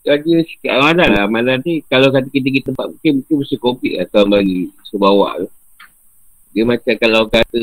[0.00, 1.22] Ada sikit amalan lah.
[1.28, 5.48] Amalan ni kalau kata kita pergi tempat mungkin, mungkin mesti kopi atau bagi sebawa tu.
[6.50, 7.62] Dia macam kalau kata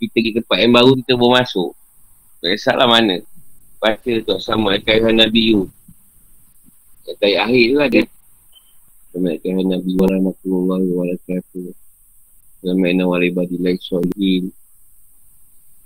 [0.00, 1.70] kita pergi tempat yang baru kita baru masuk.
[2.40, 3.20] Tak kisahlah mana.
[3.78, 5.70] Baca tu sama kaihan Nabi Yu.
[7.06, 8.02] Kata akhir tu ada.
[9.12, 11.68] Sama kaihan Nabi Yu warahmatullahi wabarakatuh.
[12.64, 14.50] Sama ina waribadillahi solihin.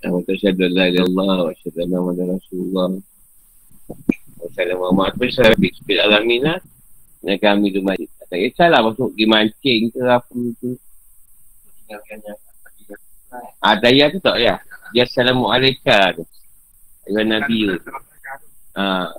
[0.03, 2.89] Wa tasyadu la ilaha illallah wa syadu anna Muhammadan Rasulullah.
[4.43, 6.03] Wassalamualaikum warahmatullahi wabarakatuh.
[6.03, 6.59] alamin lah.
[7.23, 8.11] Dan kami tu majid.
[8.27, 10.75] Tak kisahlah masuk pergi mancing ke apa tu.
[13.63, 14.59] Ah, daya tu tak ya.
[14.91, 16.23] Dia Assalamualaikum tu.
[17.07, 17.91] Ayuh Nabi tu.
[18.75, 19.15] Ah.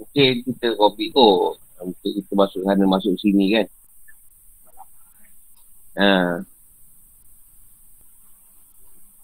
[0.00, 1.60] Mungkin kita kopi kot.
[1.84, 3.66] Mungkin kita masuk sana, masuk sini kan.
[6.00, 6.34] Ah.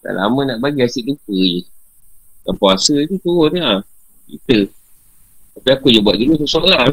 [0.04, 1.64] Tak lama nak bagi asyik lupa je.
[2.44, 3.80] Dan puasa tu turun lah.
[4.26, 4.58] Kita.
[5.56, 6.92] Tapi aku je buat dulu seseorang.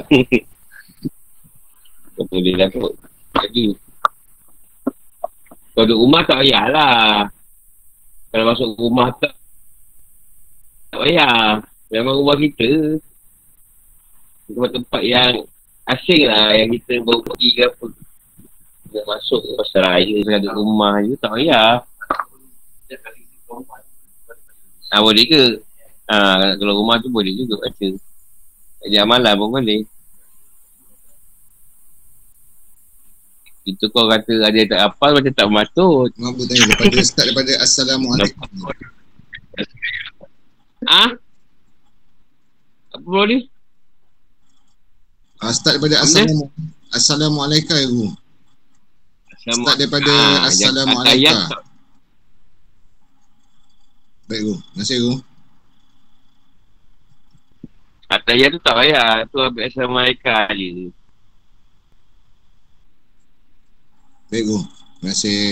[2.13, 2.93] tak boleh lah kot.
[3.49, 3.75] Jadi.
[5.73, 7.27] Kalau duduk rumah tak payahlah.
[8.29, 9.33] Kalau masuk rumah tak
[10.93, 11.57] tak payah.
[11.89, 13.01] Memang rumah kita.
[14.45, 15.33] Tempat-tempat yang
[15.89, 17.87] asing lah yang kita baru pergi ke apa.
[18.85, 21.81] Kita masuk ke pasar raya dengan rumah je tak payah.
[24.93, 25.43] Ah boleh ke?
[26.05, 27.87] Ah kalau rumah tu boleh juga baca.
[28.79, 29.87] Kerja malam pun boleh.
[33.63, 36.11] Itu kau kata ada tak apa macam tak matut.
[36.19, 38.43] Mampu tanya daripada start daripada Assalamualaikum.
[40.83, 41.15] Ah?
[42.91, 43.47] Apa boleh?
[45.39, 46.67] Ah, start daripada Assalamualaikum.
[46.91, 48.03] Assalamualaikum Ibu.
[49.39, 51.39] Start daripada Ah, Assalamualaikum.
[51.47, 51.63] tak-
[54.27, 54.53] Baik Ibu.
[54.59, 54.97] Terima kasih
[58.13, 59.25] Atayah tu tak payah.
[59.25, 60.69] Tu ambil Assalamualaikum je.
[64.29, 64.57] Baik Ibu.
[64.61, 65.45] Terima kasih.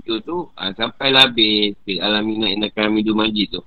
[0.00, 3.62] Itu tu ah, sampai lah habis fil alamina inna kami du majid tu.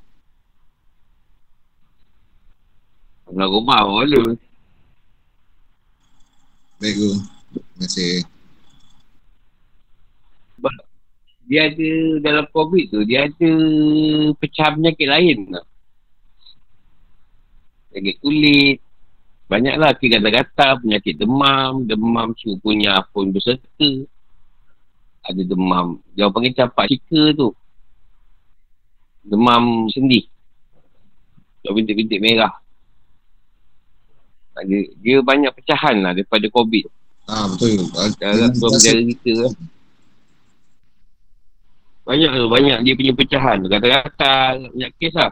[3.26, 4.38] Kalau rumah boleh.
[6.78, 7.12] Baik Ibu.
[7.54, 8.16] Terima kasih.
[10.62, 10.74] Sebab
[11.50, 11.92] dia ada
[12.22, 13.52] dalam COVID tu, dia ada
[14.38, 15.71] pecah penyakit lain tau.
[17.92, 18.78] Penyakit kulit.
[19.52, 22.32] Banyaklah kira gatal-gatal, penyakit demam, demam
[22.64, 23.92] punya pun berserta.
[25.28, 27.52] Ada demam, dia panggil capak cika tu.
[29.28, 30.24] Demam sendi.
[31.62, 32.56] Dia bintik-bintik merah.
[34.56, 36.88] Ada, dia banyak pecahan lah daripada COVID.
[37.28, 37.86] Ah betul.
[37.92, 39.54] Ah, tuan terasa- menjaga kita lah.
[42.02, 43.58] Banyak tu, banyak dia punya pecahan.
[43.68, 44.34] Kata-kata,
[44.74, 45.32] banyak kes lah.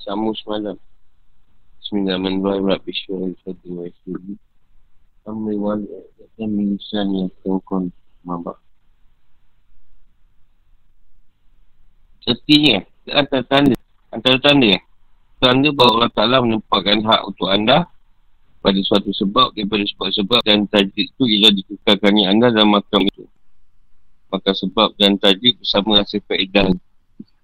[0.00, 0.80] Samu semalam.
[1.84, 3.36] Bismillahirrahmanirrahim.
[7.44, 7.92] Tengkon
[8.24, 8.56] mabak.
[12.24, 12.80] Setinya,
[13.12, 13.76] antara tanda,
[14.08, 14.80] antara tanda
[15.36, 17.84] tanda bahawa Allah Ta'ala menempatkan hak untuk anda
[18.64, 23.28] pada suatu sebab daripada sebab-sebab dan tajuk itu ialah dikekalkannya anda dalam makam itu.
[24.32, 26.72] Maka sebab dan tajuk bersama hasil faedah.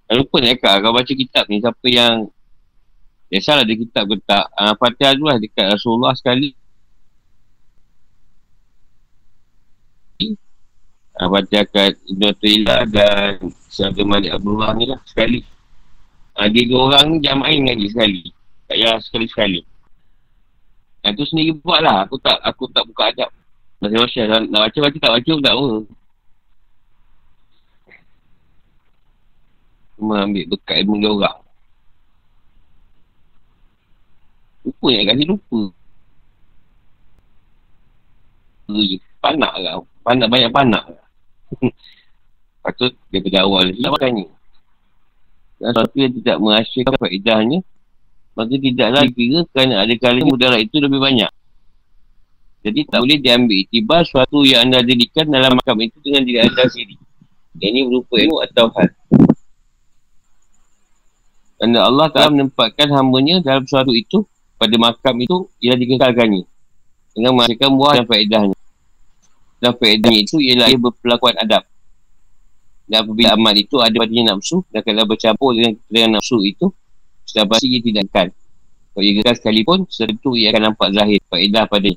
[0.09, 2.33] Jangan lupa ni Kak, kau baca kitab ni siapa yang
[3.31, 4.45] biasalah ada kitab ke tak.
[4.55, 6.55] Uh, Fatihah tu lah dekat Rasulullah sekali.
[11.17, 13.31] Uh, Fatihah kat Ibn Atta'illah dan
[13.73, 15.41] Syabda Malik Abdullah ni lah sekali.
[16.37, 18.23] Uh, dia dua orang ni jamain ngaji sekali.
[18.67, 19.61] Tak payah sekali-sekali.
[21.07, 22.03] Yang tu sendiri buat lah.
[22.07, 23.31] Aku tak aku tak buka adab.
[23.79, 25.69] Masih-masih nak baca-baca tak baca pun tak apa.
[29.97, 31.46] Cuma ambil bekat ilmu dia orang.
[34.67, 35.61] Lupa yang kasi lupa.
[39.23, 39.83] Panak kau.
[40.03, 40.85] Panak banyak panak.
[41.63, 44.27] Lepas tu daripada awal nak tanya.
[45.63, 47.59] Dan sesuatu yang tidak menghasilkan faedahnya
[48.37, 51.33] maka tidaklah kira kerana ada kali mudarat itu lebih banyak.
[52.61, 56.69] Jadi tak boleh diambil itibar sesuatu yang anda dirikan dalam makam itu dengan diri anda
[56.69, 57.01] sendiri.
[57.57, 58.89] Yang ini berupa ilmu atau hal.
[61.57, 66.45] Kerana Allah Ta'ala menempatkan hambanya dalam suatu itu pada makam itu ialah dikekalkannya
[67.17, 68.57] dengan menghasilkan buah dan faedahnya.
[69.57, 71.65] Dan faedahnya itu ialah ia berperlakuan adab.
[72.87, 76.71] Dan apabila amal itu ada padanya nafsu dan kalau bercampur dengan, dengan nafsu itu
[77.27, 78.29] sudah pasti ia tidak akan.
[78.95, 81.91] Kalau ia gerak sekalipun tentu ia akan nampak zahir faedah pada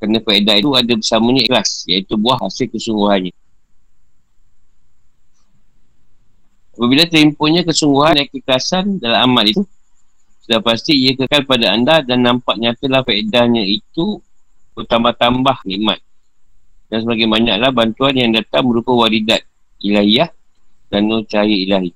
[0.00, 3.32] kerana faedah itu ada bersamanya ikhlas iaitu buah hasil kesungguhannya.
[6.80, 9.60] Apabila terimpunnya kesungguhan dan kekerasan dalam amal itu
[10.44, 14.18] sudah pasti ia kekal pada anda dan nampak nyatalah faedahnya itu
[14.74, 16.00] bertambah-tambah nikmat.
[16.90, 19.46] Dan semakin banyaklah bantuan yang datang berupa walidat
[19.78, 20.32] ilahiyah
[20.90, 21.94] dan nur cahaya ilahi.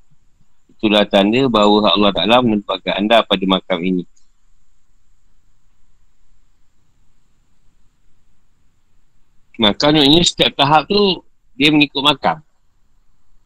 [0.70, 4.05] Itulah tanda bahawa Allah Ta'ala menempatkan anda pada makam ini.
[9.58, 11.23] Makam ini setiap tahap tu
[11.55, 12.43] dia mengikut makam.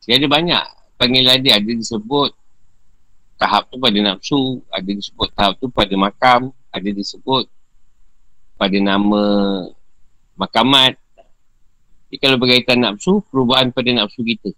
[0.08, 0.64] Dia ada banyak
[0.96, 1.60] panggilan dia.
[1.60, 2.32] Ada disebut
[3.38, 7.46] tahap tu pada nafsu, ada disebut tahap tu pada makam, ada disebut
[8.58, 9.22] pada nama
[10.34, 10.98] makamat.
[12.10, 14.50] Jadi kalau berkaitan nafsu, perubahan pada nafsu kita.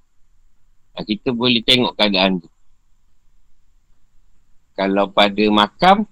[1.01, 2.49] Kita boleh tengok keadaan tu.
[4.77, 6.09] Kalau pada makam,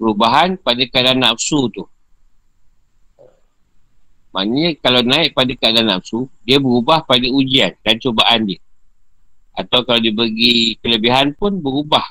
[0.00, 1.84] perubahan pada keadaan nafsu tu.
[4.32, 8.60] Maknanya kalau naik pada keadaan nafsu, dia berubah pada ujian dan cubaan dia.
[9.52, 12.04] Atau kalau dia bagi kelebihan pun berubah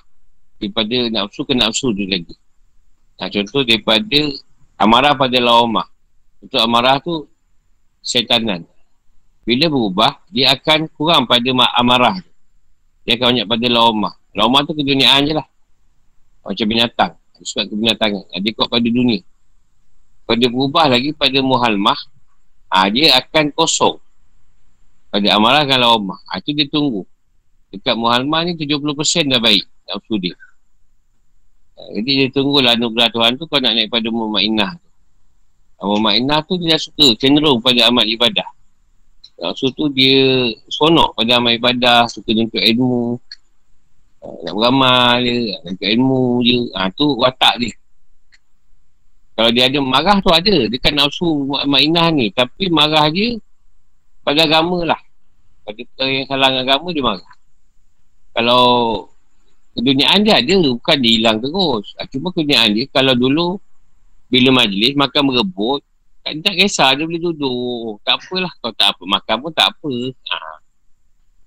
[0.62, 2.38] daripada nafsu ke nafsu tu lagi.
[3.18, 4.20] Nah, contoh daripada
[4.78, 5.86] amarah pada lawamah.
[6.42, 7.26] Untuk amarah tu
[8.02, 8.66] syaitanan.
[9.42, 12.22] Bila berubah, dia akan kurang pada amarah
[13.06, 14.14] Dia akan banyak pada lawamah.
[14.38, 15.48] Lawamah tu keduniaan je lah.
[16.46, 17.14] Macam binatang.
[17.42, 18.24] Sebab kebinatangan.
[18.38, 19.22] Dia kuat pada dunia.
[20.30, 21.98] Kalau dia berubah lagi pada muhalmah,
[22.70, 23.98] ha, dia akan kosong.
[25.10, 26.22] Pada amarah kan lawamah.
[26.30, 27.02] Ha, itu dia tunggu.
[27.72, 30.36] Dekat Muhammad ni 70% dah baik nafsu dia.
[31.96, 34.90] Jadi dia tunggulah anugerah Tuhan tu kau nak naik pada Muhammadinah tu.
[35.82, 38.46] Muhammadinah tu dia suka cenderung pada amal ibadah.
[39.42, 43.18] Nafsu tu dia sonok pada amal ibadah, suka nuntut ilmu.
[44.22, 46.60] Nak beramal dia, nak ilmu je.
[46.78, 47.74] Ha, tu watak dia.
[49.34, 52.30] Kalau dia ada marah tu ada dekat nafsu Muhammadinah ni.
[52.36, 53.40] Tapi marah dia
[54.22, 55.02] pada agama lah.
[55.66, 57.41] Pada yang salah agama dia marah
[58.32, 58.64] kalau
[59.76, 61.96] keduniaan dia ada bukan dia hilang terus.
[62.00, 63.60] Ha, cuma keduniaan dia kalau dulu
[64.32, 65.84] bila majlis makan merebut
[66.22, 68.00] tak, tak kisah dia boleh duduk.
[68.06, 69.92] Tak apalah kalau tak apa makan pun tak apa.
[70.32, 70.36] Ha.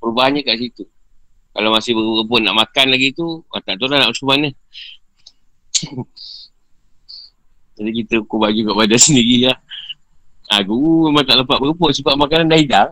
[0.02, 0.84] perubahannya kat situ.
[1.54, 4.50] Kalau masih berebut nak makan lagi tu oh, tak tahu lah nak masuk mana.
[7.74, 9.58] Jadi kita ukur baju kat badan sendiri lah.
[10.52, 12.90] Ha, guru memang tak dapat berebut sebab makanan dah hilang.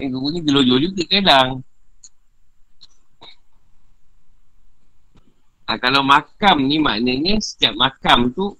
[0.00, 1.60] Eh, guru ni gelojol juga kadang
[5.70, 8.58] Ha, kalau makam ni maknanya setiap makam tu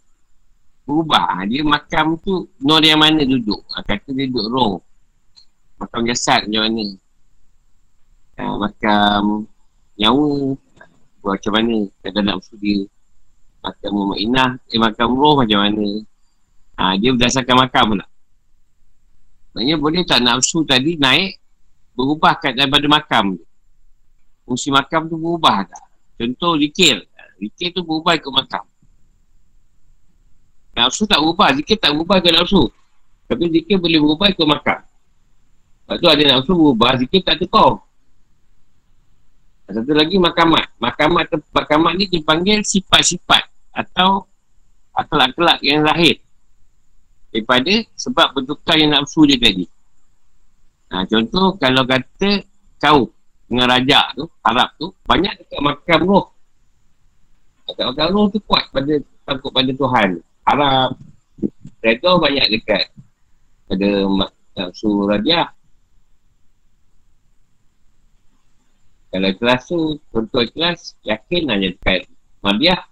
[0.86, 1.42] berubah.
[1.42, 3.66] Ha, dia makam tu nur yang mana duduk.
[3.74, 4.78] Ha, kata dia duduk roh.
[5.82, 6.86] Makam jasad macam mana.
[8.38, 9.22] Ha, makam
[9.98, 10.54] nyawa.
[11.18, 11.78] Buat macam mana.
[11.98, 12.86] Kadang nak dia.
[13.58, 14.50] Makam Muhammad Inah.
[14.70, 15.88] Eh makam roh macam mana.
[16.78, 18.06] Ha, dia berdasarkan makam pula.
[19.50, 21.42] Maksudnya boleh tak nafsu tadi naik
[21.98, 23.46] berubah kat daripada makam tu.
[24.46, 25.89] Fungsi makam tu berubah tak?
[26.20, 27.00] Contoh zikir.
[27.40, 28.60] Zikir tu berubah ikut makam.
[30.76, 31.56] Nafsu tak berubah.
[31.56, 32.68] Zikir tak berubah ke nafsu.
[33.24, 34.84] Tapi zikir boleh berubah ikut makam.
[35.88, 37.00] Lepas tu ada nafsu berubah.
[37.00, 37.80] Zikir tak tekor.
[39.72, 40.68] Satu lagi makamat.
[40.76, 41.24] Makamat,
[41.56, 43.48] makamat ni dipanggil sifat-sifat.
[43.72, 44.28] Atau
[44.92, 46.20] akhlak-akhlak yang lahir.
[47.32, 49.64] Daripada sebab bertukar yang nafsu dia tadi.
[50.92, 52.44] Ha, contoh kalau kata
[52.76, 53.08] kau
[53.50, 56.30] dengan raja tu, Arab tu, banyak dekat makam roh.
[57.66, 58.94] Dekat makam roh tu kuat pada
[59.26, 60.22] takut pada Tuhan.
[60.46, 60.94] Arab.
[61.82, 62.94] Tu banyak dekat
[63.66, 63.88] pada
[64.54, 65.50] nafsu raja.
[69.10, 72.06] Kalau ikhlas tu, contoh ikhlas, yakin hanya dekat
[72.46, 72.86] Madiah.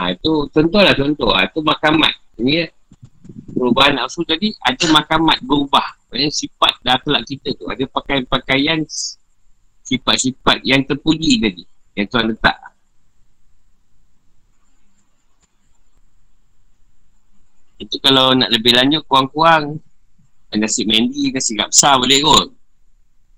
[0.00, 1.36] Ha, itu contohlah contoh.
[1.36, 2.16] Ha, itu makamat.
[2.40, 2.64] Ini
[3.52, 5.84] perubahan nafsu tadi, ada makamat berubah.
[6.14, 7.66] Maksudnya sifat dan akhlak kita tu.
[7.66, 8.86] Ada pakaian-pakaian
[9.82, 11.66] Sifat-sifat yang terpuji tadi
[11.98, 12.54] Yang Tuhan letak.
[17.82, 19.82] Itu kalau nak lebih lanjut Kurang-kurang.
[20.54, 22.46] Nasi mendi, nasi kapsa boleh kot.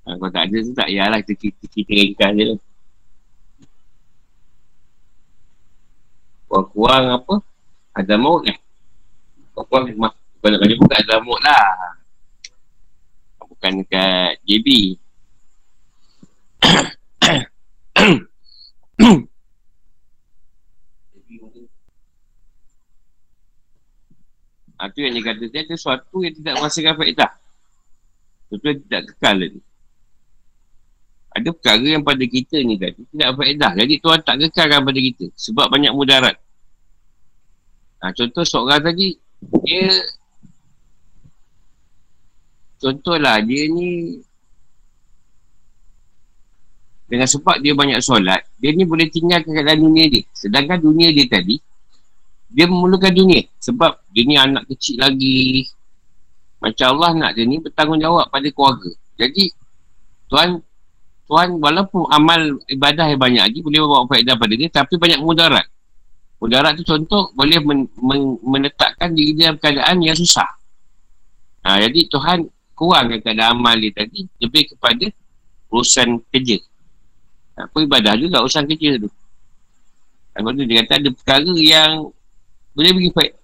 [0.04, 2.46] Ha, Kalau tak ada tu tak payahlah Kita kita ringkas je.
[6.44, 7.34] Kurang-kurang apa?
[7.96, 8.60] Ada maut eh?
[9.56, 10.12] Kurang-kurang
[10.44, 11.95] Kalau nak buka ada maut lah
[13.66, 14.68] bukan dekat JB
[24.86, 27.32] Itu yang dia kata dia ada sesuatu yang tidak merasakan faedah.
[28.48, 29.60] Sesuatu yang tidak kekal tadi.
[31.36, 33.72] Ada perkara yang pada kita ni tadi tidak faedah.
[33.76, 36.36] Jadi Tuhan tak kekalkan pada kita Sebab banyak mudarat.
[38.00, 39.16] Ha, Contoh seorang tadi
[39.68, 39.90] Dia
[42.76, 44.20] Contohlah dia ni
[47.06, 50.26] dengan sebab dia banyak solat, dia ni boleh tinggalkan keadaan dunia dia.
[50.34, 51.54] Sedangkan dunia dia tadi,
[52.50, 53.46] dia memerlukan dunia.
[53.62, 55.70] Sebab dia ni anak kecil lagi.
[56.58, 58.90] Macam Allah nak dia ni bertanggungjawab pada keluarga.
[59.22, 59.54] Jadi,
[60.26, 60.58] Tuhan,
[61.30, 65.66] Tuhan walaupun amal ibadah yang banyak lagi, boleh bawa faedah pada dia, tapi banyak mudarat.
[66.42, 70.48] Mudarat tu contoh, boleh men, men, menetapkan diri dia dalam keadaan yang susah.
[71.62, 75.08] Ha, jadi, Tuhan kurangkan keadaan amal dia tadi, lebih kepada
[75.72, 76.60] urusan kerja.
[77.56, 79.08] Apa ibadah juga urusan kerja tu.
[80.36, 82.12] Lepas tu dia kata ada perkara yang
[82.76, 83.40] boleh bagi faedah.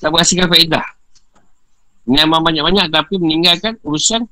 [0.00, 0.86] Tak berhasilkan faedah.
[2.08, 4.24] Ini amal banyak-banyak tapi meninggalkan urusan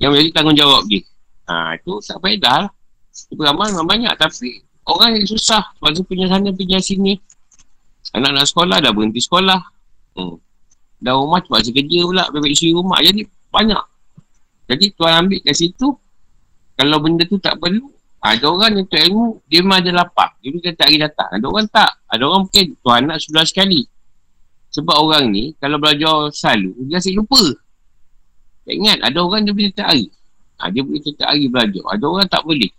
[0.00, 1.04] yang menjadi tanggungjawab dia.
[1.44, 2.70] Ha, itu tak faedah lah.
[3.28, 5.60] Itu amal memang banyak tapi orang yang susah.
[5.76, 7.20] Sebab tu punya sana, punya sini.
[8.16, 9.60] Anak-anak sekolah dah berhenti sekolah.
[10.16, 10.40] Hmm.
[10.98, 12.24] Dah rumah cepat kerja pula.
[12.34, 12.98] Bebek isi rumah.
[13.02, 13.84] Jadi banyak.
[14.68, 15.96] Jadi tuan ambil kat situ
[16.78, 17.90] kalau benda tu tak perlu,
[18.22, 20.30] ada orang yang tu ilmu, dia memang ada lapar.
[20.38, 21.26] Dia mungkin tak hari datang.
[21.34, 21.90] Ada orang tak.
[22.06, 23.82] Ada orang mungkin tuan nak sebelah sekali.
[24.70, 27.42] Sebab orang ni, kalau belajar selalu, dia asyik lupa.
[28.62, 30.06] Tak ingat, ada orang dia boleh tak hari.
[30.62, 31.82] Ha, dia boleh tak hari belajar.
[31.90, 32.70] Ada orang tak boleh.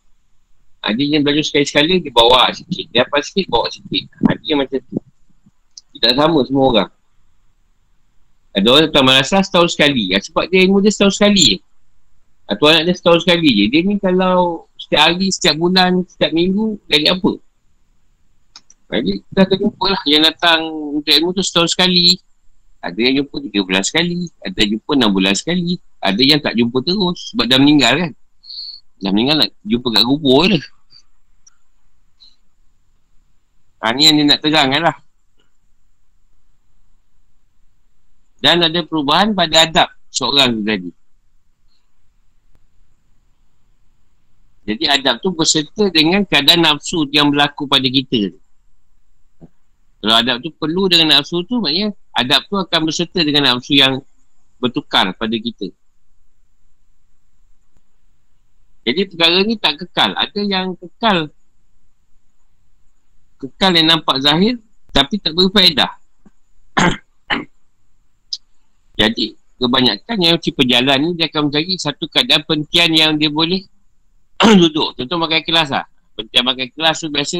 [0.79, 2.85] Ha, dia yang belajar sekali-sekali, dia bawa sikit.
[2.95, 4.03] Dia apa sikit, bawa sikit.
[4.15, 4.95] Ha, dia macam tu.
[5.99, 6.91] Tidak sama semua orang.
[8.59, 10.11] Ada orang tak merasa setahun sekali.
[10.11, 11.63] Ha, sebab dia ilmu dia setahun sekali.
[12.43, 13.65] Atau anak dia setahun sekali je.
[13.71, 17.31] Dia ni kalau setiap hari, setiap bulan, setiap minggu, jadi apa?
[18.89, 20.59] Jadi kita akan jumpa lah yang datang
[20.97, 22.19] untuk ilmu tu setahun sekali.
[22.83, 24.27] Ada yang jumpa tiga bulan sekali.
[24.43, 25.79] Ada yang jumpa enam bulan sekali.
[26.03, 28.11] Ada yang tak jumpa terus sebab dah meninggal kan.
[28.99, 30.59] Dah meninggal nak jumpa kat kubur je.
[33.79, 34.97] Ha, ni yang dia nak terangkan lah.
[38.39, 40.91] Dan ada perubahan pada adab seorang tadi.
[44.69, 48.37] Jadi adab tu berserta dengan keadaan nafsu yang berlaku pada kita.
[49.99, 53.99] Kalau adab tu perlu dengan nafsu tu, maknanya adab tu akan berserta dengan nafsu yang
[54.61, 55.73] bertukar pada kita.
[58.85, 60.13] Jadi perkara ni tak kekal.
[60.15, 61.33] Ada yang kekal.
[63.41, 64.61] Kekal yang nampak zahir,
[64.93, 65.91] tapi tak berfaedah.
[68.99, 73.63] Jadi, kebanyakan yang uci perjalanan ni, dia akan mencari satu keadaan penting yang dia boleh
[74.59, 74.99] duduk.
[74.99, 75.87] Contoh makan kelas lah.
[76.19, 77.39] Penting makan kelas tu biasa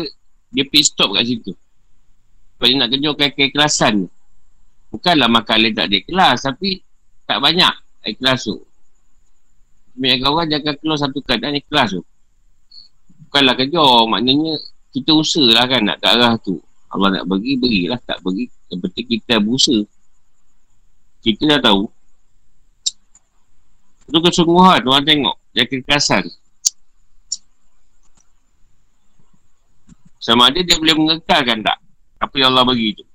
[0.56, 1.52] dia pit stop kat situ.
[2.56, 3.96] Sebab dia nak kerja makan kelasan.
[4.90, 6.82] Bukanlah makan letak dia kelas tapi
[7.28, 7.74] tak banyak
[8.18, 8.58] kelas tu.
[10.00, 12.04] Banyak kawan jangan keluar satu keadaan kelas tu.
[13.28, 14.58] Bukanlah kerja maknanya
[14.90, 16.58] kita usaha lah kan nak ke arah tu.
[16.90, 18.02] Allah nak bagi, berilah.
[18.02, 19.86] Tak bagi, penting kita berusaha.
[21.20, 21.84] Kita dah tahu.
[24.10, 25.36] Itu kesungguhan orang tengok.
[25.54, 26.26] Jaga kekerasan.
[30.20, 31.80] Sama ada dia boleh mengekalkan tak
[32.20, 33.08] Apa yang Allah bagi tu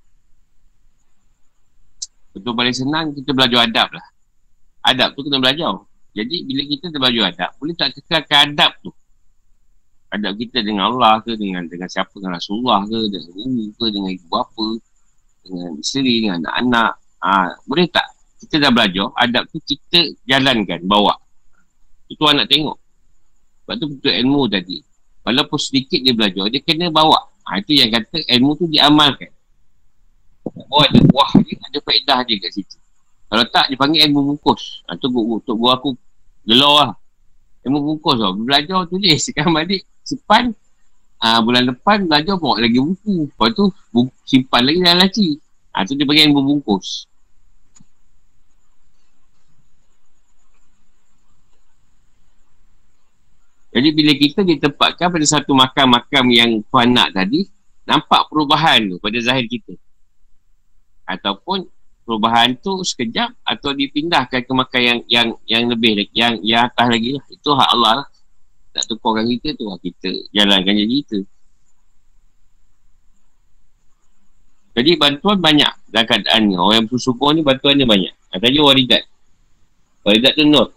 [2.32, 4.06] Betul paling senang kita belajar adab lah
[4.88, 5.84] Adab tu kena belajar
[6.16, 8.90] Jadi bila kita belajar adab Boleh tak kekalkan adab tu
[10.16, 14.10] Adab kita dengan Allah ke Dengan dengan siapa Dengan Rasulullah ke Dengan guru ke Dengan
[14.10, 14.68] ibu bapa
[15.44, 18.04] Dengan isteri Dengan anak-anak ha, Boleh tak
[18.44, 21.16] Kita dah belajar Adab tu kita jalankan Bawa
[22.12, 22.76] Itu anak tengok
[23.64, 24.84] Sebab tu betul ilmu tadi
[25.24, 27.16] Walaupun sedikit dia belajar, dia kena bawa.
[27.48, 29.32] Ha, itu yang kata ilmu tu diamalkan.
[30.68, 32.76] Oh ada buah dia, ada faedah dia kat situ.
[33.32, 34.84] Kalau tak, dia panggil ilmu bungkus.
[34.84, 35.96] Ha, tu untuk gua aku
[36.44, 36.90] gelar lah.
[37.64, 38.36] Ilmu bungkus lah.
[38.36, 39.16] Belajar tulis.
[39.24, 40.52] Sekarang balik, sepan.
[41.24, 43.32] Ha, bulan depan belajar bawa lagi buku.
[43.32, 45.28] Lepas tu, buku, simpan lagi dalam laci.
[45.72, 47.08] Ha, tu dia panggil ilmu bungkus.
[53.74, 57.50] Jadi bila kita ditempatkan pada satu makam-makam yang Tuhan nak tadi,
[57.82, 59.74] nampak perubahan tu pada zahir kita.
[61.10, 61.66] Ataupun
[62.06, 67.18] perubahan tu sekejap atau dipindahkan ke makam yang yang yang lebih yang yang atas lagi
[67.18, 67.24] lah.
[67.26, 68.06] Itu hak Allah lah.
[68.78, 69.66] Tak tukarkan kita tu.
[69.82, 71.18] Kita jalankan jadi kita.
[74.74, 76.54] Jadi bantuan banyak dalam keadaan ni.
[76.54, 78.14] Orang yang bersyukur ni bantuan dia banyak.
[78.30, 79.02] Tadi waridat.
[80.06, 80.74] Waridat tu not.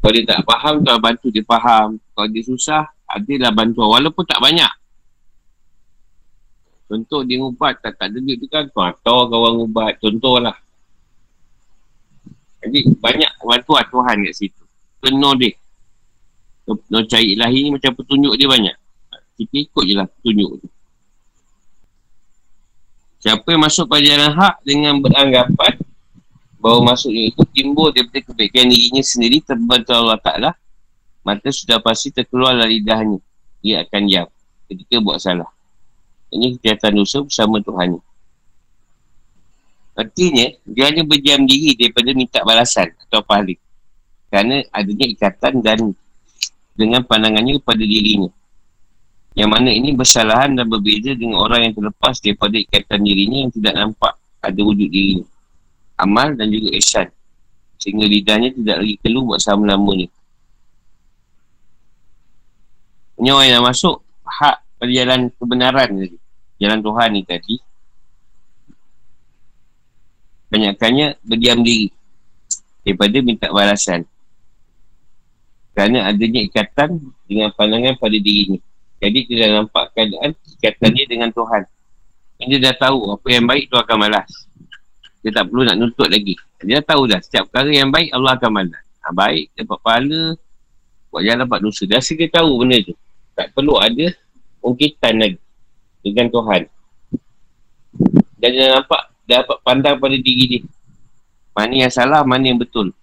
[0.00, 2.00] Kalau dia tak faham, tu bantu dia faham.
[2.16, 4.00] Kalau dia susah, adalah bantuan.
[4.00, 4.72] Walaupun tak banyak.
[6.90, 8.64] Contoh dia ubat, tak, tak ada duit tu kan.
[8.72, 10.00] Kau atau kawan ubat.
[10.00, 10.56] Contoh lah.
[12.64, 14.64] Jadi banyak bantuan Tuhan kat situ.
[15.00, 15.52] Penuh dia.
[16.68, 18.76] Nak cari ilahi ni macam petunjuk dia banyak.
[19.36, 20.68] Kita ikut je lah petunjuk tu.
[23.20, 25.72] Siapa yang masuk pada jalan hak dengan beranggapan
[26.60, 30.50] bahawa masuknya itu timbul daripada kebaikan dirinya sendiri terbantu Allah Ta'ala.
[31.24, 33.20] Maka sudah pasti terkeluar dari lidahnya
[33.60, 34.28] dia akan diam
[34.68, 35.48] ketika buat salah.
[36.32, 38.00] Ini kejahatan dosa bersama Tuhan.
[39.96, 43.52] Artinya dia hanya berdiam diri daripada minta balasan atau pahala
[44.30, 45.92] kerana adanya ikatan dan
[46.78, 48.30] dengan pandangannya kepada dirinya.
[49.36, 53.74] Yang mana ini bersalahan dan berbeza dengan orang yang terlepas daripada ikatan dirinya yang tidak
[53.76, 55.26] nampak ada wujud dirinya
[56.00, 57.08] amal dan juga ihsan.
[57.80, 60.08] Sehingga lidahnya tidak lagi keluh buat selama ni.
[63.20, 66.16] ini orang yang masuk hak pada jalan kebenaran tadi.
[66.60, 67.56] Jalan Tuhan ni tadi.
[70.50, 71.92] Banyakkannya berdiam diri
[72.80, 74.08] daripada minta balasan.
[75.76, 78.60] Kerana adanya ikatan dengan pandangan pada dirinya.
[79.00, 81.62] Jadi dia dah nampak keadaan ikatannya dengan Tuhan.
[82.40, 84.49] Dia dah tahu apa yang baik tu akan malas
[85.20, 86.32] dia tak perlu nak nuntut lagi.
[86.64, 87.20] Dia tahu dah.
[87.20, 88.82] Setiap perkara yang baik, Allah akan balas.
[89.04, 90.22] Ha, baik, dapat pahala.
[91.12, 91.82] Buat jalan dapat dosa.
[91.84, 92.94] Dah dia tahu benda tu.
[93.36, 94.06] Tak perlu ada
[94.64, 95.40] ungkitan lagi.
[96.00, 96.62] Dengan Tuhan.
[98.40, 100.62] Dan dia nampak, dia dapat pandang pada diri dia.
[101.52, 102.96] Mana yang salah, mana yang betul.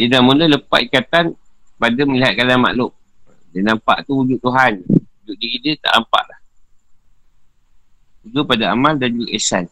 [0.00, 1.36] Dia dah mula lepas ikatan
[1.76, 2.96] pada melihat keadaan makhluk.
[3.52, 4.80] Dia nampak tu wujud Tuhan.
[4.88, 6.39] Wujud diri dia tak nampak lah
[8.24, 9.64] juga pada amal dan juga ihsan.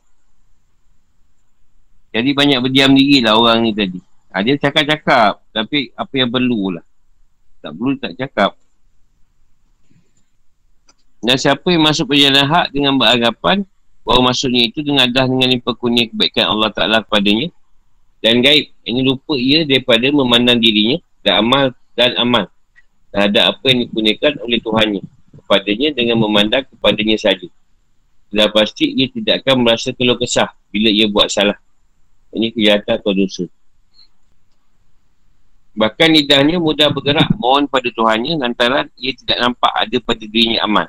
[2.09, 4.01] Jadi banyak berdiam diri lah orang ni tadi.
[4.33, 5.45] Ha, dia cakap-cakap.
[5.53, 6.85] Tapi apa yang perlu lah.
[7.61, 8.57] Tak perlu tak cakap.
[11.19, 13.67] Dan siapa yang masuk perjalanan hak dengan beranggapan
[14.07, 17.51] bahawa masuknya itu dengan dah dengan limpah kunia kebaikan Allah Ta'ala kepadanya
[18.23, 18.71] dan gaib.
[18.87, 21.65] Ini lupa ia daripada memandang dirinya dan amal
[21.99, 22.47] dan amal
[23.11, 25.03] terhadap apa yang dikurniakan oleh Tuhannya
[25.43, 27.51] kepadanya dengan memandang kepadanya saja
[28.29, 31.57] sudah pasti ia tidak akan merasa keluh kesah bila ia buat salah.
[32.29, 33.45] Ini kejahatan atau dosa.
[35.79, 40.87] Bahkan lidahnya mudah bergerak mohon pada Tuhannya lantaran ia tidak nampak ada pada dirinya amal.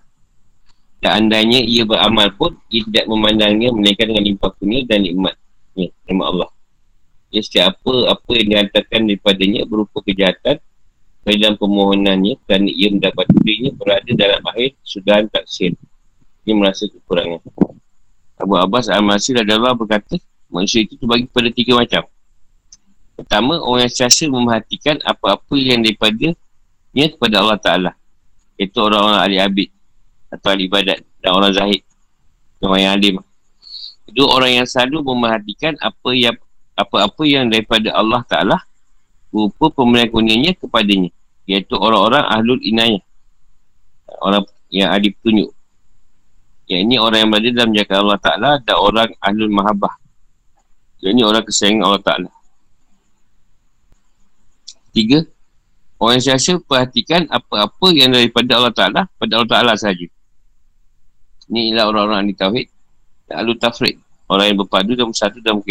[1.00, 5.40] Dan andainya ia beramal pun, ia tidak memandangnya menaikkan dengan limpah kunia dan nikmat.
[5.72, 6.50] Ya, nikmat Allah.
[7.32, 10.60] Ya, setiap apa, apa yang dihantarkan daripadanya berupa kejahatan
[11.24, 15.78] dalam permohonannya kerana ia mendapat dirinya berada dalam akhir sudah taksir
[16.50, 17.46] dia merasa kekurangan.
[18.42, 20.18] Abu Abbas Al-Masir adalah berkata,
[20.50, 22.10] manusia itu terbagi pada tiga macam.
[23.14, 26.34] Pertama, orang yang sentiasa memerhatikan apa-apa yang daripada
[26.90, 27.92] nya kepada Allah Ta'ala.
[28.58, 29.70] Itu orang-orang ahli abid
[30.34, 31.86] atau ahli ibadat dan orang zahid.
[32.66, 33.16] Orang yang alim.
[34.10, 36.36] Itu orang yang selalu memerhatikan apa yang
[36.74, 38.58] apa-apa yang daripada Allah Ta'ala
[39.30, 41.14] berupa pemberian kurnianya kepadanya.
[41.46, 43.04] Iaitu orang-orang ahlul inayah.
[44.24, 45.54] Orang yang ahli petunjuk.
[46.70, 49.94] Yang ini orang yang berada dalam jaga Allah Ta'ala dan orang ahlul mahabbah.
[51.02, 52.30] Yang ini orang kesayangan Allah Ta'ala.
[54.94, 55.26] Tiga,
[55.98, 60.06] orang yang siasa perhatikan apa-apa yang daripada Allah Ta'ala pada Allah Ta'ala sahaja.
[61.50, 62.68] Ini ialah orang-orang ahli tauhid
[63.26, 63.96] dan ahli tafrid.
[64.30, 65.66] Orang yang berpadu dan bersatu dalam.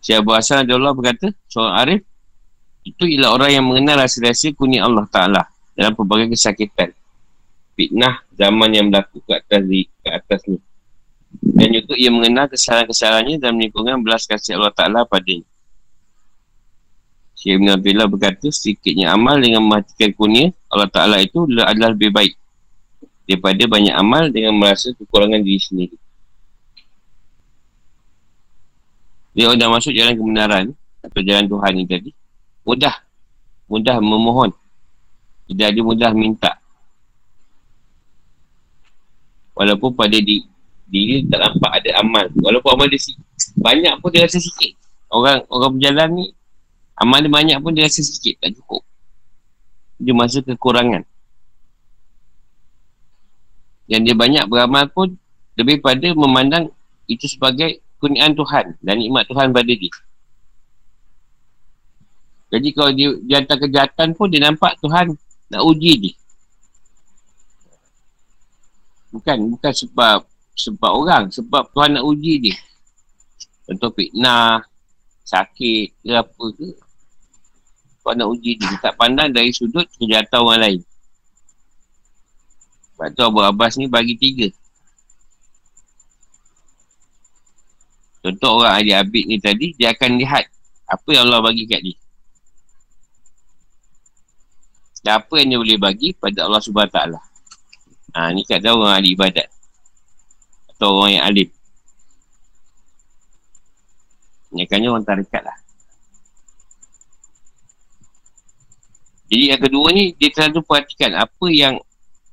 [0.00, 2.00] Syekh Abu Hassan Allah berkata, seorang arif,
[2.88, 5.44] itu ialah orang yang mengenal rasa-rasa kuning Allah Ta'ala
[5.76, 6.96] dalam pelbagai kesakitan
[7.80, 10.60] fitnah zaman yang berlaku ke atas di, ke atas ni.
[11.40, 15.48] Dan juga ia mengenal kesalahan-kesalahannya dan menimbulkan belas kasih Allah Ta'ala padanya.
[17.32, 22.36] Syekh Ibn Abdullah berkata, sedikitnya amal dengan mematikan kunia Allah Ta'ala itu adalah lebih baik
[23.24, 25.96] daripada banyak amal dengan merasa kekurangan diri sendiri.
[29.32, 30.66] Dia orang dah masuk jalan kebenaran
[31.00, 32.10] atau jalan Tuhan ni tadi.
[32.66, 32.92] Mudah.
[33.70, 34.52] Mudah memohon.
[35.48, 36.59] Tidak ada mudah minta.
[39.60, 40.40] Walaupun pada di,
[40.88, 42.32] diri tak nampak ada amal.
[42.32, 43.12] Walaupun amal dia si,
[43.60, 44.72] banyak pun dia rasa sikit.
[45.12, 46.26] Orang orang berjalan ni,
[46.96, 48.40] amal dia banyak pun dia rasa sikit.
[48.40, 48.80] Tak cukup.
[50.00, 51.04] Dia masa kekurangan.
[53.84, 55.20] Yang dia banyak beramal pun,
[55.60, 56.72] lebih pada memandang
[57.04, 59.92] itu sebagai kunian Tuhan dan nikmat Tuhan pada dia.
[62.50, 65.14] Jadi kalau dia, dia hantar kejahatan pun dia nampak Tuhan
[65.52, 66.14] nak uji dia.
[69.10, 70.22] Bukan, bukan sebab
[70.54, 72.56] sebab orang, sebab Tuhan nak uji dia.
[73.66, 74.60] Contoh fitnah,
[75.24, 76.68] sakit ke apa ke.
[78.02, 78.74] Tuhan nak uji dia.
[78.82, 80.80] Tak pandang dari sudut kejahatan orang lain.
[82.94, 84.48] Sebab tu Abu Abbas ni bagi tiga.
[88.20, 90.44] Contoh orang ahli abid ni tadi, dia akan lihat
[90.84, 91.96] apa yang Allah bagi kat dia.
[95.00, 97.29] Dan apa yang dia boleh bagi pada Allah SWT.
[98.10, 99.48] Ha, ni kat orang ahli ibadat.
[100.80, 101.48] atau orang yang alim.
[104.48, 105.58] Kebanyakannya orang tarikat lah.
[109.30, 111.78] Jadi yang kedua ni, dia selalu perhatikan apa yang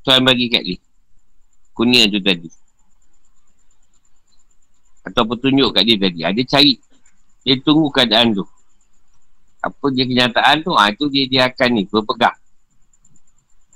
[0.02, 0.80] Tuhan bagi kat dia.
[1.78, 2.50] Kunia tu tadi.
[5.06, 6.20] Atau petunjuk kat dia tadi.
[6.26, 6.74] Ada cari.
[7.46, 8.48] Dia tunggu keadaan tu.
[9.62, 12.34] Apa dia kenyataan tu, ha, itu dia, dia akan ni, berpegang.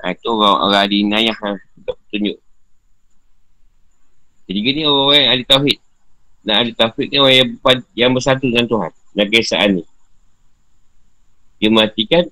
[0.01, 2.37] Ha, itu orang, orang ada inayah ha, untuk petunjuk.
[4.45, 5.79] Jadi ni orang-orang yang ada tauhid.
[6.41, 7.49] Nak ada tauhid ni orang yang,
[7.95, 8.91] yang bersatu dengan Tuhan.
[9.11, 9.83] Dan kesaan ni.
[11.61, 12.23] Dia matikan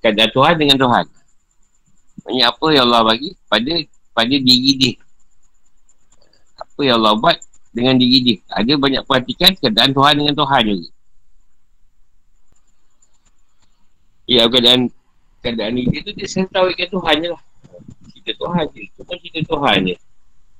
[0.00, 1.04] keadaan Tuhan dengan Tuhan.
[2.18, 3.72] Maksudnya apa yang Allah bagi pada
[4.16, 4.94] pada diri dia.
[6.58, 7.36] Apa yang Allah buat
[7.70, 8.38] dengan diri dia.
[8.50, 10.88] Ada banyak perhatikan keadaan Tuhan dengan Tuhan juga.
[14.28, 14.92] Ya, keadaan
[15.40, 17.42] keadaan ni dia tu dia selalu tahu ikan Tuhan je lah.
[18.28, 18.82] Cerita Tuhan je.
[18.84, 19.96] Itu pun cerita Tuhan je.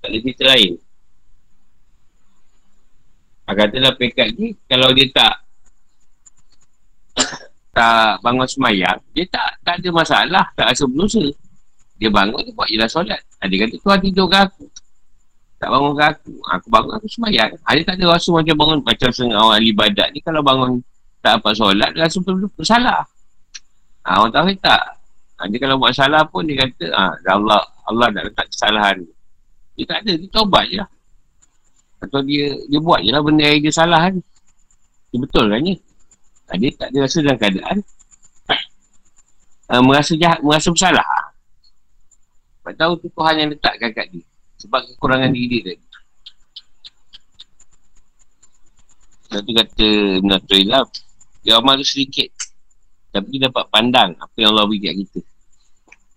[0.01, 0.73] Tak ada cerita lain.
[3.45, 5.35] Ha, katalah pekat ni, kalau dia tak
[7.77, 11.25] tak bangun semayang, dia tak tak ada masalah, tak rasa berdosa.
[12.01, 13.21] Dia bangun, dia buat je lah solat.
[13.41, 14.65] Ha, dia kata, Tuhan tidur aku?
[15.61, 16.33] Tak bangun ke aku?
[16.45, 17.53] Ha, aku bangun, aku semayang.
[17.65, 19.73] Ha, dia tak ada rasa macam bangun, macam setengah orang ahli
[20.17, 20.71] ni, kalau bangun
[21.21, 23.01] tak dapat solat, dia rasa betul-betul salah.
[24.09, 24.98] Ha, orang tahu tak?
[25.39, 28.99] Ha, dia kalau buat salah pun, dia kata, ha, Allah Allah nak letak kesalahan.
[29.79, 30.91] Dia tak ada, dia taubat je lah.
[32.03, 34.19] Atau dia dia buat je lah benda yang dia salah kan.
[35.15, 35.75] Dia betul kan ni?
[36.51, 37.79] Ha, dia tak ada rasa dalam keadaan
[39.73, 41.07] uh, merasa jahat, merasa bersalah.
[42.65, 44.25] Tak tahu tu Tuhan yang letakkan kat dia.
[44.61, 45.87] Sebab kekurangan diri dia tadi.
[49.29, 49.89] Satu kata
[50.25, 50.85] Ibn Atulillah,
[51.45, 52.29] dia amal tu sedikit.
[53.13, 55.21] Tapi dia dapat pandang apa yang Allah beri kat kita.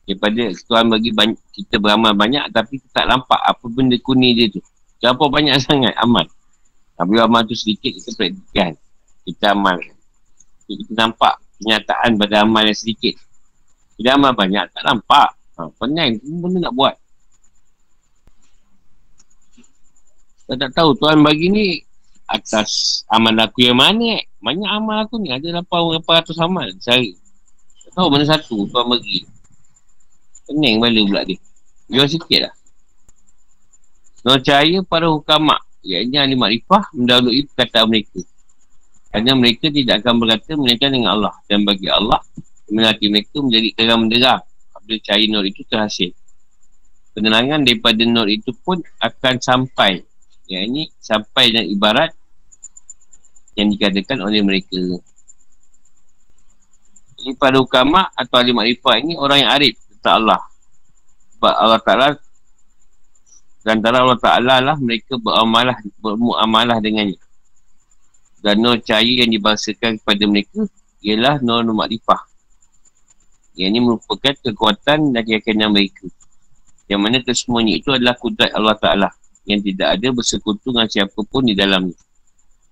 [0.06, 4.48] Daripada Tuhan bagi banyak, kita beramal banyak tapi kita tak nampak apa benda kuning dia
[4.50, 4.62] tu.
[4.98, 6.26] Kenapa banyak sangat amal.
[6.98, 8.72] Tapi amal tu sedikit kita praktikan.
[9.26, 10.02] Kita amalkan
[10.78, 13.16] kita nampak kenyataan pada amal yang sedikit.
[14.00, 15.30] Kita amal banyak, tak nampak.
[15.60, 16.96] Ha, pening, benda nak buat.
[20.48, 21.66] Saya tak tahu Tuhan bagi ni
[22.28, 24.20] atas amal aku yang mana?
[24.42, 27.16] Banyak amal aku ni, ada 800 amal sehari.
[27.88, 29.28] Tak tahu mana satu Tuhan bagi.
[30.52, 31.40] Pening balik pula dia.
[31.88, 32.54] Jual sikit lah.
[34.20, 38.20] Percaya para hukamak, iaitu ahli makrifah mendahului perkataan mereka.
[39.12, 41.34] Kerana mereka tidak akan berkata mereka dengan Allah.
[41.48, 42.20] Dan bagi Allah,
[42.68, 44.44] mengerti mereka menjadi terang menderang.
[44.76, 46.12] Apabila cahaya nur itu terhasil.
[47.16, 50.04] Penerangan daripada nur itu pun akan sampai.
[50.52, 52.12] Yang ini sampai dan ibarat
[53.56, 54.80] yang dikatakan oleh mereka.
[57.24, 60.42] Ini pada ukama atau ahli makrifah ini orang yang arif tentang Allah.
[61.38, 62.08] Sebab Allah Ta'ala
[63.62, 67.22] dan antara Allah Ta'ala lah mereka beramalah, bermuamalah dengannya.
[68.42, 70.66] Dan nur cahaya yang dibangsakan kepada mereka
[71.06, 72.26] ialah nur makrifah.
[73.54, 76.10] Yang ini merupakan kekuatan dan keyakinan mereka.
[76.90, 79.10] Yang mana kesemuanya itu adalah kudrat Allah Ta'ala
[79.46, 81.98] yang tidak ada bersekutu dengan siapapun di dalamnya.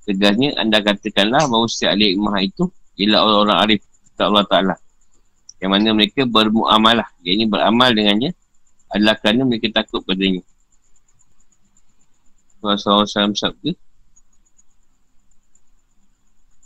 [0.10, 2.65] Tegasnya anda katakanlah bahawa setiap ahli hikmah itu
[2.98, 3.82] ialah orang-orang arif
[4.18, 4.76] Allah Ta'ala.
[5.60, 7.08] Yang mana mereka bermuamalah.
[7.24, 8.32] Yang ini beramal dengannya
[8.89, 10.41] adalah kerana mereka takut padanya.
[12.60, 13.72] Rasulullah SAW sabda,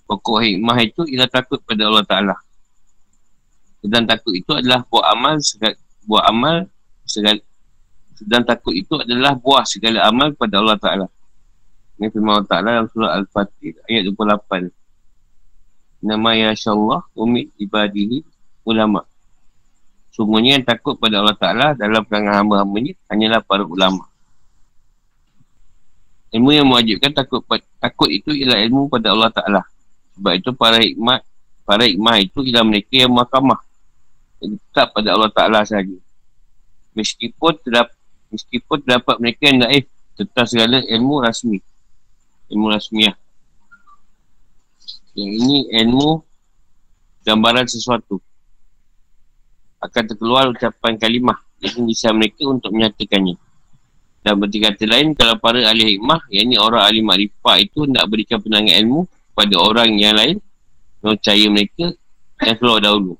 [0.10, 2.36] pokok hikmah itu ialah takut pada Allah Ta'ala.
[3.84, 5.76] Dan takut itu adalah buah amal segala,
[6.08, 6.58] buah amal
[7.06, 7.38] segala,
[8.26, 11.08] dan takut itu adalah buah segala amal pada Allah Ta'ala.
[12.02, 14.72] Ini firman Allah Ta'ala dalam surah Al-Fatih ayat 28.
[16.04, 18.26] Nama ya Allah umid ibadihi
[18.64, 19.06] ulama.
[20.14, 24.06] Sungguhnya yang takut pada Allah Ta'ala dalam perangai hamba-hambanya hanyalah para ulama.
[26.34, 27.46] Ilmu yang mewajibkan takut
[27.78, 29.62] takut itu ialah ilmu pada Allah Ta'ala.
[30.18, 31.26] Sebab itu para hikmat
[31.64, 33.60] Para hikmah itu ialah mereka yang mahkamah
[34.44, 35.98] Yang tetap pada Allah Ta'ala sahaja
[36.94, 37.96] Meskipun terdapat
[38.30, 41.58] Meskipun terdapat mereka yang naif Tentang segala ilmu rasmi
[42.54, 43.18] Ilmu rasmiah
[45.18, 46.22] Yang ini ilmu
[47.24, 48.20] Gambaran sesuatu
[49.84, 53.36] Akan terkeluar ucapan kalimah Yang bisa mereka untuk menyatakannya.
[54.24, 58.08] Dan berarti kata lain, kalau para ahli hikmah, yang ini orang ahli makrifah itu nak
[58.08, 60.38] berikan penangan ilmu, pada orang yang lain
[61.04, 61.92] nur cahaya mereka
[62.40, 63.14] yang keluar dahulu.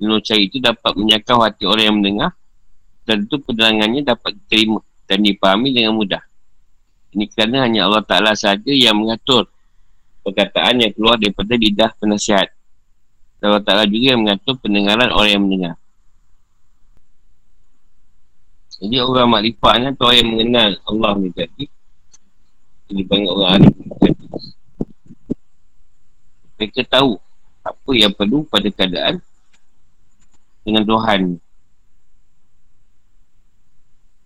[0.00, 2.30] Nur cahaya itu dapat menyakau hati orang yang mendengar
[3.04, 6.22] dan itu penerangannya dapat diterima dan dipahami dengan mudah.
[7.14, 9.46] Ini kerana hanya Allah Ta'ala sahaja yang mengatur
[10.22, 12.48] perkataan yang keluar daripada lidah penasihat
[13.40, 15.74] dan Allah Ta'ala juga yang mengatur pendengaran orang yang mendengar.
[18.80, 21.68] Jadi orang makrifah ni orang yang mengenal Allah ni tadi
[22.88, 24.24] Dia panggil orang ni tadi
[26.56, 27.20] Mereka tahu
[27.60, 29.20] apa yang perlu pada keadaan
[30.64, 31.36] dengan Tuhan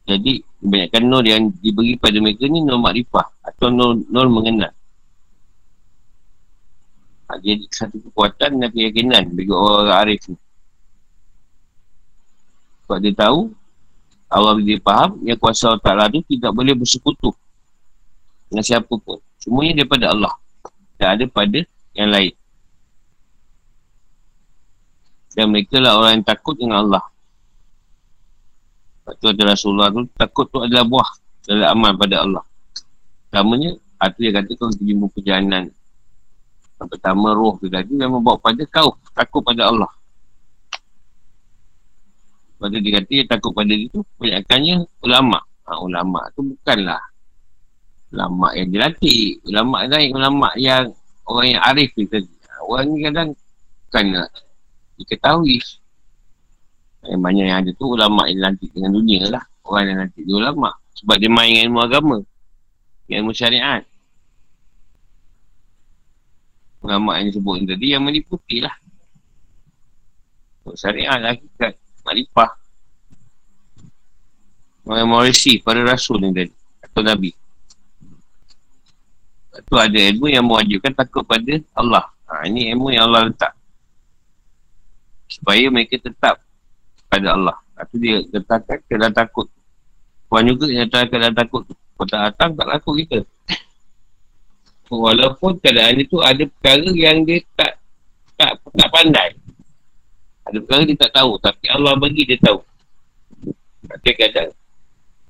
[0.04, 4.70] jadi kebanyakan nur yang diberi pada mereka ni nur makrifah atau nur, nur mengenal
[7.28, 10.36] ha, jadi satu kekuatan dan keyakinan bagi orang-orang arif ni.
[12.84, 13.40] Sebab dia tahu
[14.28, 17.32] Allah dia faham yang kuasa Allah Ta'ala tu tidak boleh bersekutu
[18.50, 19.18] dengan siapa pun.
[19.40, 20.34] Semuanya daripada Allah.
[21.00, 21.60] Tak ada pada
[21.96, 22.32] yang lain.
[25.34, 27.04] Dan mereka lah orang yang takut dengan Allah.
[29.02, 31.10] Sebab tu ada Rasulullah tu Takut tu adalah buah
[31.44, 32.44] Dalam amal pada Allah.
[33.28, 33.76] Pertamanya
[34.20, 35.64] dia kata kau pergi jumpa perjalanan
[36.80, 39.90] Yang pertama roh tu tadi Memang bawa pada kau Takut pada Allah.
[42.58, 47.02] Tu dia kata takut pada dia tu Kebanyakannya ulama' ha, Ulama' tu bukanlah
[48.14, 49.42] Ulama' yang dilatih.
[49.46, 50.90] Ulama' lain Ulama' yang
[51.24, 52.28] Orang yang arif ni tadi.
[52.50, 53.28] Ha, Orang ni kadang
[53.88, 54.28] Bukanlah
[54.94, 55.58] diketahui.
[57.04, 59.44] Yang banyak yang ada tu ulama yang lantik dengan dunia lah.
[59.66, 60.70] Orang yang lantik dia ulama.
[60.98, 62.16] Sebab dia main dengan ilmu agama
[63.08, 63.84] ilmu syariat
[66.84, 68.76] ulama yang disebut tadi yang meliputi lah
[70.76, 72.50] syariat lah hakikat makrifah
[74.84, 76.52] orang mau receive pada rasul ni tadi
[76.84, 77.32] atau nabi
[79.64, 83.56] tu ada ilmu yang mewajibkan takut pada Allah ha, ini ilmu yang Allah letak
[85.34, 86.38] supaya mereka tetap
[87.10, 87.56] pada Allah.
[87.74, 89.46] Itu dia letakkan keadaan takut.
[90.30, 91.62] Puan juga yang letakkan keadaan takut.
[91.66, 93.18] Kalau tak datang, tak laku kita.
[94.94, 97.78] Walaupun keadaan itu ada perkara yang dia tak
[98.38, 99.30] tak, tak pandai.
[100.44, 101.32] Ada perkara dia tak tahu.
[101.40, 102.60] Tapi Allah bagi dia tahu.
[103.84, 104.50] Tapi kadang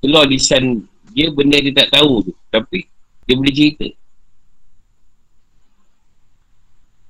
[0.01, 2.33] keluar lisan dia benda dia tak tahu tu.
[2.51, 2.85] Tapi
[3.25, 3.87] dia boleh cerita.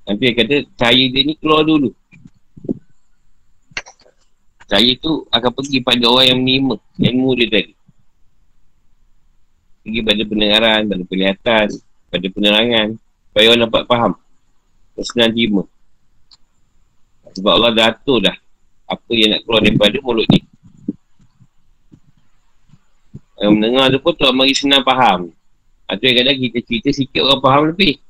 [0.06, 1.90] Nanti dia kata cahaya dia ni keluar dulu.
[4.66, 6.74] Saya tu akan pergi pada orang yang menerima
[7.10, 7.74] ilmu dia tadi.
[9.86, 11.66] Pergi pada pendengaran, pada penglihatan,
[12.10, 12.98] pada penerangan.
[13.30, 14.12] Supaya orang dapat faham.
[15.04, 15.62] Senang terima.
[17.36, 18.36] Sebab Allah dah atur dah
[18.86, 20.40] apa yang nak keluar daripada mulut ni.
[23.36, 25.28] Yang mendengar tu pun tu mari senang faham.
[25.84, 28.00] Atau kadang kita cerita sikit orang faham lebih.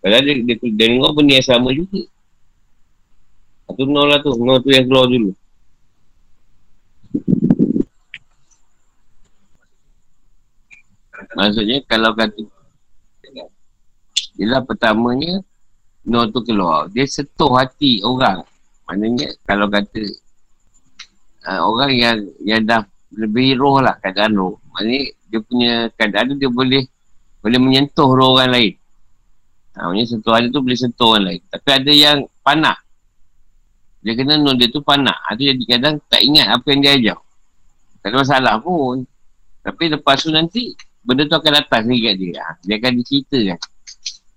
[0.00, 2.02] Kadang dia, dia, dia dengar benda yang sama juga.
[3.68, 4.32] Satu nol lah tu.
[4.40, 5.36] Nol tu yang keluar dulu.
[11.32, 12.44] Maksudnya kalau kata
[14.36, 15.40] Ialah pertamanya
[16.04, 18.44] Nol tu keluar Dia setuh hati orang
[18.84, 20.04] Maknanya kalau kata
[21.48, 22.84] uh, Orang yang yang dah
[23.14, 26.84] lebih roh lah keadaan roh Maknanya dia punya keadaan tu dia boleh
[27.40, 28.74] Boleh menyentuh roh orang lain
[29.78, 32.84] ha, Maksudnya sentuhan tu boleh sentuh orang lain Tapi ada yang panah
[34.04, 35.16] dia kena nun dia tu panah.
[35.32, 37.18] Itu ha, jadi kadang tak ingat apa yang dia ajar.
[38.04, 39.08] Tak ada masalah pun.
[39.64, 42.40] Tapi lepas tu nanti, benda tu akan datang sendiri kat dia.
[42.40, 43.58] Ha, dia akan diceritakan.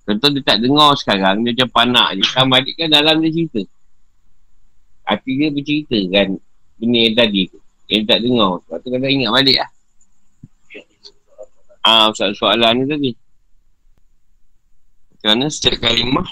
[0.08, 2.24] Contoh dia tak dengar sekarang, dia macam panah je.
[2.32, 3.62] Kan balik kan dalam dia cerita.
[5.08, 6.28] Hati dia bercerita kan
[6.78, 7.60] benda yang tadi tu.
[7.88, 8.52] Yang tak dengar.
[8.60, 9.70] Lepas tu kadang ingat balik lah.
[11.88, 13.12] Ah, soalan ni tadi.
[15.24, 16.28] Kerana setiap kalimah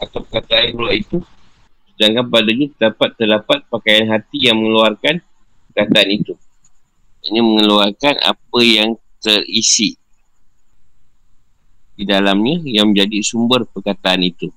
[0.00, 1.20] atau perkataan roh itu
[2.00, 5.20] Sedangkan padanya terdapat terdapat pakaian hati yang mengeluarkan
[5.68, 6.32] perkataan itu.
[7.28, 9.94] Ini mengeluarkan apa yang terisi
[11.94, 14.48] di dalamnya yang menjadi sumber perkataan itu.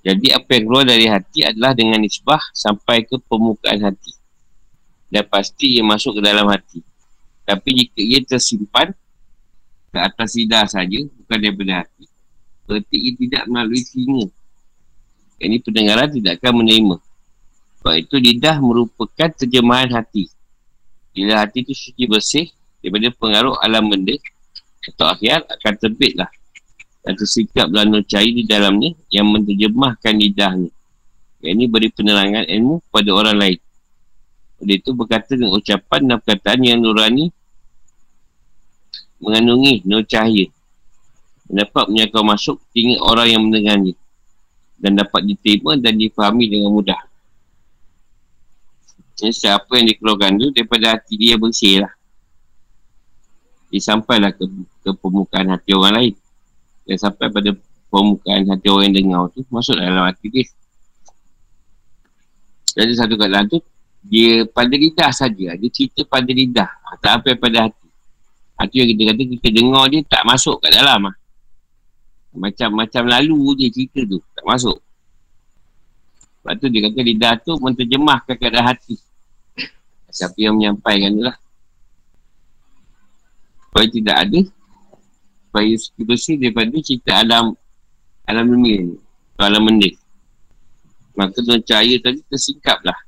[0.00, 4.16] Jadi apa yang keluar dari hati adalah dengan nisbah sampai ke permukaan hati.
[5.12, 6.80] Dan pasti ia masuk ke dalam hati.
[7.44, 8.96] Tapi jika ia tersimpan
[9.92, 12.04] ke atas lidah saja, bukan daripada hati,
[12.64, 14.28] berarti ia tidak melalui telinga
[15.38, 16.96] ini pendengaran tidak akan menerima.
[17.78, 20.26] Sebab itu lidah merupakan terjemahan hati.
[21.12, 22.46] Bila hati itu suci bersih
[22.80, 24.14] daripada pengaruh alam benda
[24.94, 26.30] atau akhir akan terbitlah
[27.02, 30.70] dan tersikap belanur cair di dalamnya yang menterjemahkan lidahnya.
[31.40, 33.58] Yang ini beri penerangan ilmu pada orang lain.
[34.58, 37.30] Oleh itu berkata dengan ucapan dan perkataan yang nurani
[39.22, 40.50] mengandungi nur cahaya.
[41.48, 43.94] Dapat menyangkau masuk tinggi orang yang mendengarnya
[44.76, 47.07] dan dapat diterima dan difahami dengan mudah.
[49.18, 51.90] Jadi siapa yang dikeluarkan tu daripada hati dia bersih lah.
[53.68, 54.46] Dia sampailah ke,
[54.86, 56.14] ke permukaan hati orang lain.
[56.86, 57.50] Dia sampai pada
[57.90, 60.46] permukaan hati orang yang dengar tu masuk dalam hati dia.
[62.78, 63.58] Jadi satu keadaan tu
[64.06, 65.58] dia pada lidah saja.
[65.58, 66.70] Dia cerita pada lidah.
[66.70, 67.88] Ha, tak apa pada hati.
[68.54, 71.10] Hati yang kita kata, kita dengar dia tak masuk kat dalam.
[71.10, 71.12] Ha.
[72.38, 74.22] Macam macam lalu dia cerita tu.
[74.38, 74.78] Tak masuk.
[76.38, 79.07] Sebab tu dia kata lidah tu menterjemahkan keadaan hati.
[80.18, 81.38] Siapa yang menyampaikan tu lah.
[83.70, 84.40] Supaya tidak ada.
[85.46, 85.70] Supaya
[86.02, 87.54] bersih daripada cerita alam
[88.26, 88.98] alam dunia ni.
[89.38, 89.94] Alam mendek.
[91.14, 92.98] Maka tuan cahaya tadi tersingkap lah.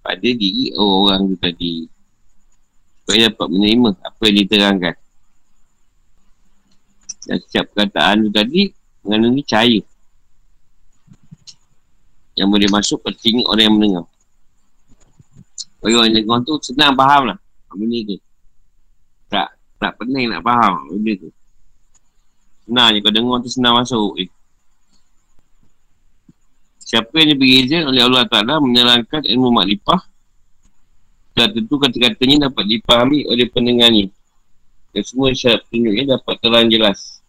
[0.00, 1.84] Pada diri orang tu tadi.
[3.04, 4.96] Supaya dapat menerima apa yang diterangkan.
[7.28, 8.72] Dan setiap perkataan tu tadi
[9.04, 9.80] mengandungi cahaya.
[12.40, 14.09] Yang boleh masuk ke orang yang mendengar.
[15.80, 17.38] Orang yang dengar tu senang faham lah.
[17.72, 18.16] Benda tu.
[19.32, 19.48] Tak,
[19.80, 21.30] tak pening nak faham benda tu.
[22.68, 24.20] Senang je kau dengar tu senang masuk.
[24.20, 24.30] Eh.
[26.78, 30.10] Siapa yang diberi izin oleh Allah Ta'ala menerangkan ilmu maklipah
[31.38, 34.10] dan tentu kata-katanya dapat dipahami oleh pendengarnya.
[34.90, 37.22] Dan semua syarat tunjuknya dapat terang jelas.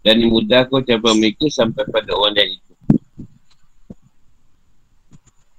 [0.00, 2.58] Dan dimudahkan ucapan mereka sampai pada orang yang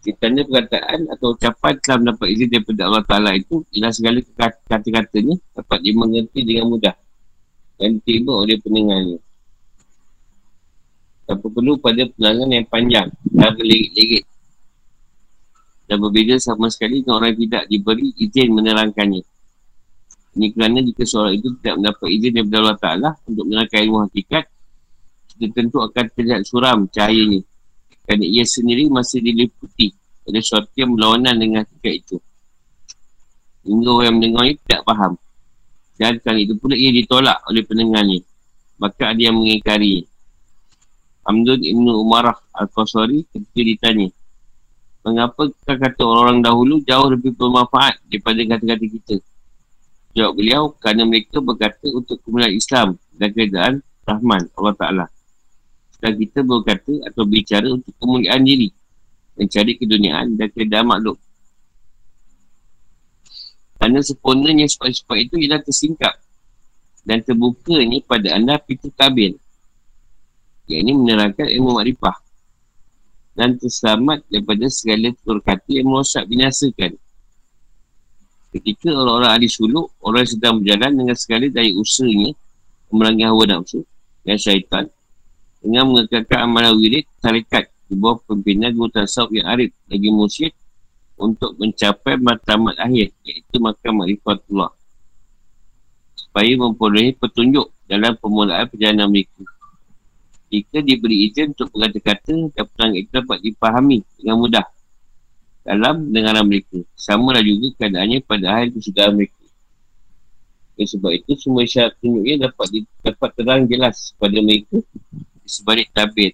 [0.03, 0.11] itu.
[0.11, 4.19] Kitanya perkataan atau ucapan telah mendapat izin daripada Allah Ta'ala itu ialah segala
[4.67, 6.95] kata-katanya dapat dimengerti dengan mudah
[7.79, 9.19] dan diterima oleh pendengarnya.
[11.23, 14.27] Tanpa perlu pada penerangan yang panjang dan berlirik-lirik.
[15.87, 19.23] Dan berbeza sama sekali dengan orang yang tidak diberi izin menerangkannya.
[20.33, 24.43] Ini kerana jika seorang itu tidak mendapat izin daripada Allah Ta'ala untuk menerangkan ilmu hakikat,
[25.31, 27.45] kita tentu akan terlihat suram cahayanya.
[28.03, 29.95] Kerana ia sendiri masih diliputi
[30.27, 32.17] oleh sesuatu yang berlawanan dengan hakikat itu.
[33.63, 35.13] Hingga orang yang mendengarnya tidak faham.
[35.95, 38.19] Dan kali itu pula ia ditolak oleh pendengarnya.
[38.75, 40.03] Maka ada yang mengingkari.
[41.23, 44.07] Hamdun Ibn Umarah Al-Qasari ketika ditanya.
[45.03, 49.15] Mengapa kata orang-orang dahulu jauh lebih bermanfaat daripada kata-kata kita?
[50.15, 55.05] Jawab beliau, kerana mereka berkata untuk kemuliaan Islam dan keadaan Rahman Allah Ta'ala.
[56.03, 58.67] Dan kita berkata atau bicara untuk kemuliaan diri,
[59.39, 61.15] mencari keduniaan dan keadaan makhluk.
[63.79, 66.19] Kerana sempurnanya sebab-sebab itu ialah tersingkap
[67.07, 69.39] dan terbuka ni pada anda pintu tabir.
[70.67, 72.19] Yang ini menerangkan ilmu makrifah
[73.39, 76.95] dan terselamat daripada segala turkati yang merosak binasakan
[78.53, 82.37] Ketika orang-orang ahli suluk, orang sedang berjalan dengan segala daya usahanya
[82.93, 83.81] melanggar hawa nafsu
[84.21, 84.85] dan syaitan
[85.63, 90.51] dengan mengekalkan amalan wirid tarikat di bawah pimpinan dua tasawuf yang arif lagi musyid
[91.15, 94.75] untuk mencapai matamat akhir iaitu makam makrifatullah
[96.19, 99.41] supaya mempunyai petunjuk dalam permulaan perjalanan mereka
[100.53, 104.65] jika diberi izin untuk berkata-kata dan perang itu dapat dipahami dengan mudah
[105.65, 106.77] dalam dengaran mereka.
[106.93, 109.41] Sama lah juga keadaannya pada akhir kesudahan mereka.
[110.77, 114.77] Sebab itu semua syarat tunjuknya dapat di, dapat terang jelas pada mereka
[115.43, 116.31] di sebalik tabir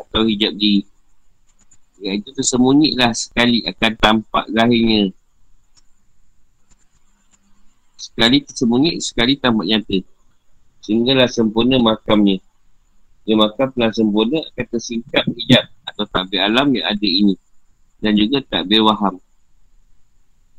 [0.00, 0.82] atau hijab di
[2.02, 5.14] yang itu tersembunyilah sekali akan tampak zahirnya.
[7.94, 9.98] Sekali tersembunyi, sekali tampak nyata.
[10.82, 12.42] Sehinggalah sempurna makamnya.
[13.22, 17.38] Dia makam telah sempurna akan tersingkap hijab atau tabir alam yang ada ini
[18.02, 19.22] dan juga tak berwaham.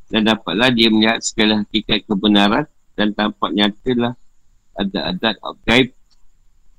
[0.07, 2.63] Dan dapatlah dia melihat segala hakikat kebenaran
[2.95, 4.15] dan tampak nyatalah
[4.79, 5.35] ada adat
[5.67, 5.91] gaib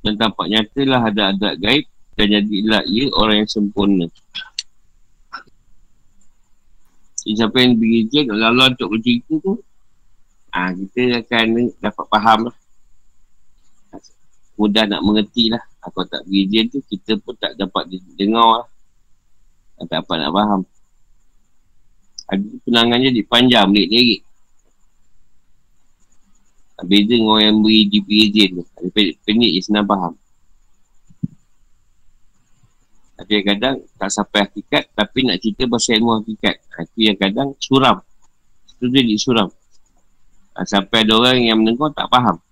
[0.05, 4.07] dan tampak nyatalah ada adat gaib dan jadilah ia orang yang sempurna.
[7.25, 9.57] Siapa yang berizin oleh Allah untuk bercerita tu,
[10.53, 12.57] ha, kita akan dapat faham lah.
[14.61, 15.65] Mudah nak mengerti lah.
[15.81, 17.89] Kalau tak berizin tu, kita pun tak dapat
[18.21, 18.69] dengar lah.
[19.89, 20.61] Tak apa nak faham.
[22.29, 24.21] Ada penangan jadi panjang, lirik-lirik.
[26.83, 28.65] Beza dengan orang yang beri di izin tu.
[29.23, 30.19] Pendek je senang faham.
[33.15, 36.59] Tapi kadang tak sampai hakikat tapi nak cerita pasal ilmu hakikat.
[36.91, 38.03] Itu yang kadang suram.
[38.75, 39.47] Itu dia di suram.
[40.67, 42.43] Sampai ada orang yang mendengar tak faham.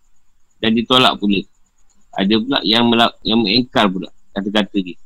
[0.63, 1.43] Dan ditolak pula.
[2.15, 4.97] Ada pula yang melak, yang mengengkar pula kata-kata dia.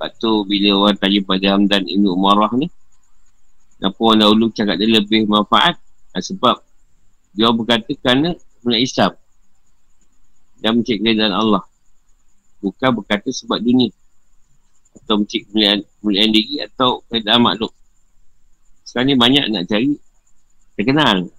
[0.00, 2.72] Sebab tu bila orang tanya pada Hamdan Ibn Umarah ni
[3.76, 5.76] Kenapa orang dahulu cakap dia lebih manfaat
[6.16, 6.56] ha, Sebab
[7.30, 9.12] dia berkata kerana punya Islam
[10.58, 11.64] Dan mencik keadaan Allah.
[12.60, 13.88] Bukan berkata sebab dunia.
[15.00, 17.72] Atau mencik kemuliaan, kemuliaan diri Atau keadaan makhluk.
[18.84, 19.94] Sekarang ni banyak nak cari
[20.74, 21.30] Terkenal.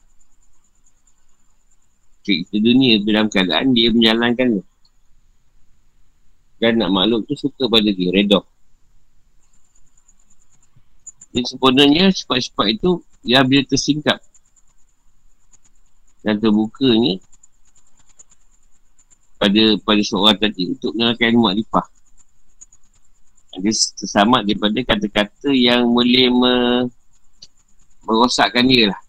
[2.22, 4.62] Cik itu dunia dalam keadaan dia menjalankan
[6.62, 8.46] Dan nak makhluk tu suka pada dia, redor
[11.34, 14.22] Jadi sebenarnya sifat-sifat itu yang bila tersingkap
[16.22, 17.18] dan terbukanya
[19.42, 21.86] pada pada seorang tadi untuk mengenalkan ilmu alifah.
[23.58, 26.54] Dia tersama daripada kata-kata yang boleh me,
[28.06, 29.02] merosakkan dia lah.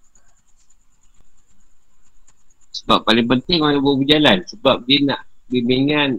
[2.83, 4.43] Sebab paling penting orang berjalan.
[4.49, 6.19] Sebab dia nak bimbingan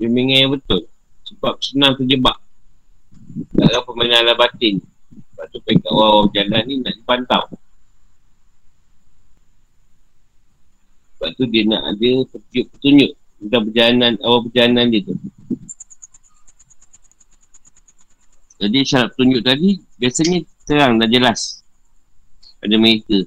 [0.00, 0.88] bimbingan yang betul.
[1.28, 2.38] Sebab senang terjebak.
[3.52, 4.80] Dalam permainan ala batin.
[5.34, 7.42] Sebab tu pengen orang berjalan ni nak dipantau.
[11.16, 13.10] Sebab tu dia nak ada petunjuk-petunjuk
[13.40, 15.16] tentang perjalanan, awal perjalanan dia tu.
[18.56, 21.60] Jadi syarat petunjuk tadi biasanya terang dan jelas
[22.60, 23.24] pada mereka.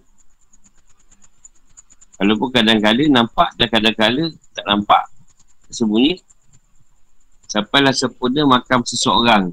[2.19, 5.03] Walaupun kadang-kadang nampak dan kadang-kadang tak nampak.
[5.69, 6.19] Sembunyi.
[7.49, 9.49] Sampailah sempurna makam seseorang.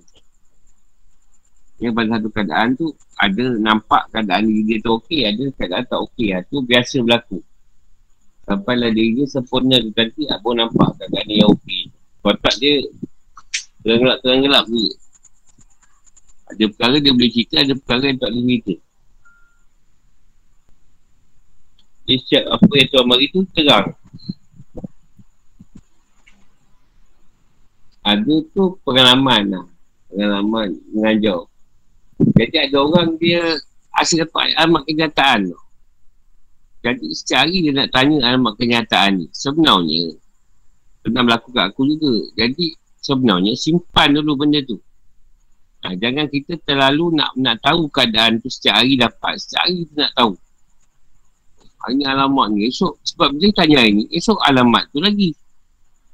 [1.76, 6.32] Yang pada satu keadaan tu ada nampak keadaan dia tu okey, ada keadaan tak okey.
[6.36, 7.40] Itu biasa berlaku.
[8.46, 11.90] Sampailah diri dia sempurna tu nanti apa nampak keadaan yang okey.
[12.22, 12.78] Kotak dia
[13.82, 14.86] terang-gelap-terang-gelap ni.
[16.46, 18.74] Ada perkara dia boleh cerita, ada perkara yang tak boleh cerita.
[22.06, 23.88] Dia apa yang Tuhan bagi tu terang.
[28.06, 29.66] Ada tu pengalaman lah.
[30.06, 31.50] Pengalaman mengajar.
[32.38, 33.42] Jadi ada orang dia
[33.98, 35.65] asyik dapat alamat kenyataan tu.
[36.86, 39.26] Jadi setiap hari dia nak tanya alamat kenyataan ni.
[39.34, 40.14] Sebenarnya,
[41.02, 42.14] pernah berlaku kat aku juga.
[42.38, 44.78] Jadi sebenarnya simpan dulu benda tu.
[45.82, 49.34] Ha, jangan kita terlalu nak nak tahu keadaan tu setiap hari dapat.
[49.34, 50.32] Setiap hari kita nak tahu.
[51.86, 52.70] Ini alamat ni.
[52.70, 55.34] Esok, sebab dia tanya ini, esok alamat tu lagi.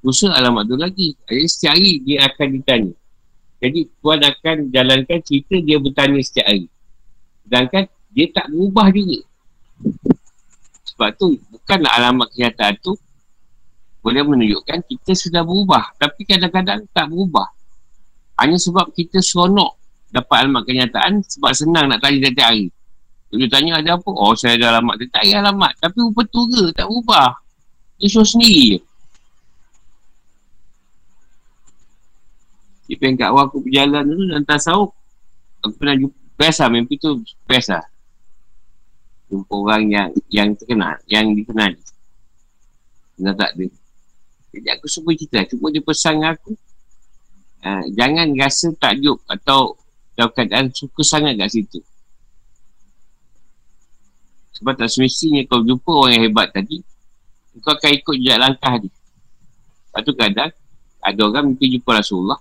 [0.00, 1.12] Lusa alamat tu lagi.
[1.28, 2.92] Jadi setiap hari dia akan ditanya.
[3.60, 6.66] Jadi tuan akan jalankan cerita dia bertanya setiap hari.
[7.44, 9.20] Sedangkan dia tak berubah juga.
[10.92, 12.92] Sebab tu bukanlah alamat kenyataan tu
[14.02, 15.94] boleh menunjukkan kita sudah berubah.
[15.96, 17.48] Tapi kadang-kadang tak berubah.
[18.36, 19.78] Hanya sebab kita seronok
[20.12, 22.68] dapat alamat kenyataan sebab senang nak tanya setiap hari.
[23.32, 24.10] Dia tanya ada apa?
[24.12, 25.00] Oh saya ada alamat.
[25.00, 25.72] Dia tak ada alamat.
[25.80, 26.62] Tapi rupa tu ke?
[26.76, 27.32] Tak berubah.
[27.96, 28.80] Dia suruh sendiri je.
[32.92, 34.92] Dia pengen kat awal aku berjalan tu dan tasawuf.
[35.64, 36.16] Aku pernah jumpa.
[36.36, 37.91] Biasa mimpi tu biasa.
[39.32, 41.00] Jumpa orang yang yang terkenal.
[41.08, 41.72] Yang dikenal.
[43.16, 43.66] Dah tak ada.
[44.52, 45.38] Jadi aku cuba cerita.
[45.48, 46.52] Cuma dia pesan aku.
[47.62, 49.80] Uh, jangan rasa takjub atau
[50.12, 51.80] dalam keadaan suka sangat kat situ.
[54.60, 56.84] Sebab tak semestinya kau jumpa orang yang hebat tadi,
[57.64, 58.92] kau akan ikut jejak langkah dia.
[58.92, 60.50] Lepas tu kadang,
[61.02, 62.40] ada orang mimpi jumpa Rasulullah,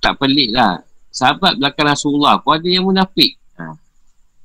[0.00, 0.80] tak pelik lah.
[1.14, 3.38] Sahabat belakang Rasulullah pun ada yang munafik.
[3.54, 3.74] Ha.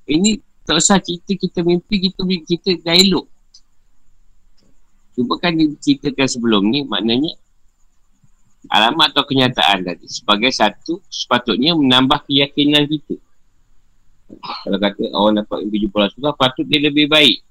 [0.05, 0.37] Ini
[0.69, 3.25] tak usah cerita kita mimpi, kita kita dah elok.
[5.17, 7.33] Cuba kan diceritakan sebelum ni, maknanya
[8.69, 13.17] alamat atau kenyataan tadi sebagai satu sepatutnya menambah keyakinan kita.
[14.37, 17.41] Kalau kata orang dapat mimpi jumpa Rasulullah, patut dia lebih baik.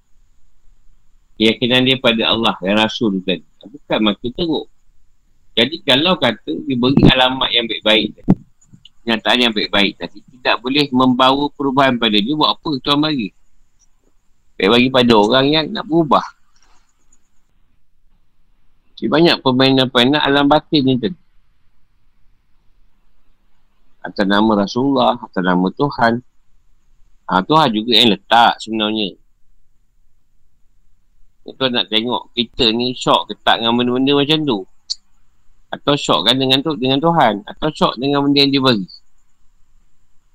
[1.35, 3.43] Keyakinan dia pada Allah dan Rasul tadi.
[3.67, 4.71] Bukan makin teruk.
[5.59, 8.35] Jadi kalau kata dia beri alamat yang baik-baik tadi.
[9.03, 10.23] Kenyataan yang baik-baik tadi.
[10.49, 12.33] Tidak boleh membawa perubahan pada dia.
[12.33, 13.29] Buat apa Tuhan bagi?
[14.57, 16.25] Baik bagi pada orang yang nak berubah.
[18.97, 21.21] Jadi banyak permainan-permainan alam batin ni tadi.
[24.01, 26.13] Atas nama Rasulullah, atas nama Tuhan.
[27.29, 29.21] Ha, Tuhan juga yang letak sebenarnya.
[31.45, 34.59] Tuan nak tengok kita ni syok ke tak dengan benda-benda macam tu.
[35.69, 37.45] Atau syok kan dengan tu dengan Tuhan.
[37.45, 38.98] Atau syok dengan benda yang dia beri.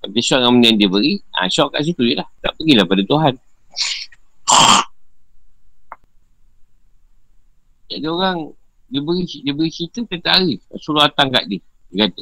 [0.04, 2.28] Dia syok dengan benda yang dia beri, ha, syok kat situ je lah.
[2.44, 3.40] Tak pergilah pada Tuhan.
[7.94, 8.52] Jadi orang,
[8.92, 10.60] dia beri, dia beri cerita kata hari.
[10.68, 11.64] Rasulullah datang kat dia.
[11.88, 12.20] Dia kata.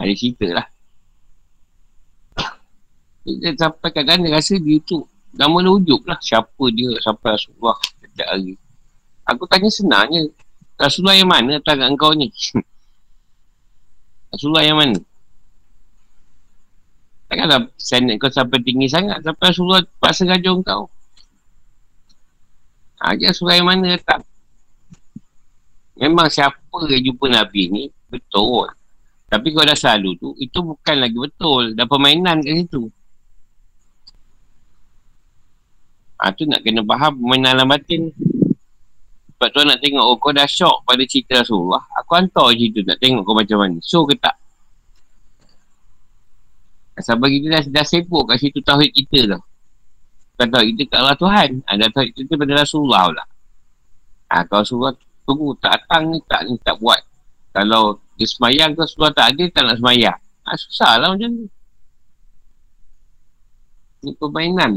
[0.00, 0.64] Ada ha, cerita lah.
[3.24, 5.00] Dia sampai kadang dia rasa dia tu
[5.32, 7.72] nama dia ujuk lah siapa dia sampai Rasulullah
[8.04, 8.60] setiap hari.
[9.24, 10.28] Aku tanya senangnya
[10.76, 12.28] Rasulullah yang mana datang kat kau ni?
[14.34, 14.98] Rasulullah yang mana?
[17.28, 20.86] Takkanlah senat kau sampai tinggi sangat sampai Rasulullah paksa gajuh kau.
[23.00, 24.22] Ha, Rasulullah yang mana datang?
[25.94, 28.68] Memang siapa yang jumpa Nabi ni betul.
[29.30, 31.74] Tapi kalau dah selalu tu, itu bukan lagi betul.
[31.74, 32.86] Dah permainan kat situ.
[36.22, 38.14] Ha, tu nak kena faham permainan alam batin.
[39.34, 41.82] Sebab tu nak tengok, oh kau dah syok pada cerita Rasulullah.
[41.98, 43.76] Aku hantar tu nak tengok kau macam mana.
[43.82, 44.38] Show ke tak?
[46.94, 49.40] Sebab kita dah, dah sibuk kat situ tauhid kita tu.
[50.34, 51.48] Bukan tauhid kita kat Allah Tuhan.
[51.66, 53.24] Ada tauhid kita pada Rasulullah pula.
[54.30, 54.94] Ha, kalau Rasulullah
[55.26, 57.02] tunggu tak datang ni tak ni tak buat.
[57.50, 60.18] Kalau dia semayang tu Rasulullah tak ada tak nak semayang.
[60.46, 61.46] Ha, susah lah macam tu.
[64.06, 64.72] Ni permainan.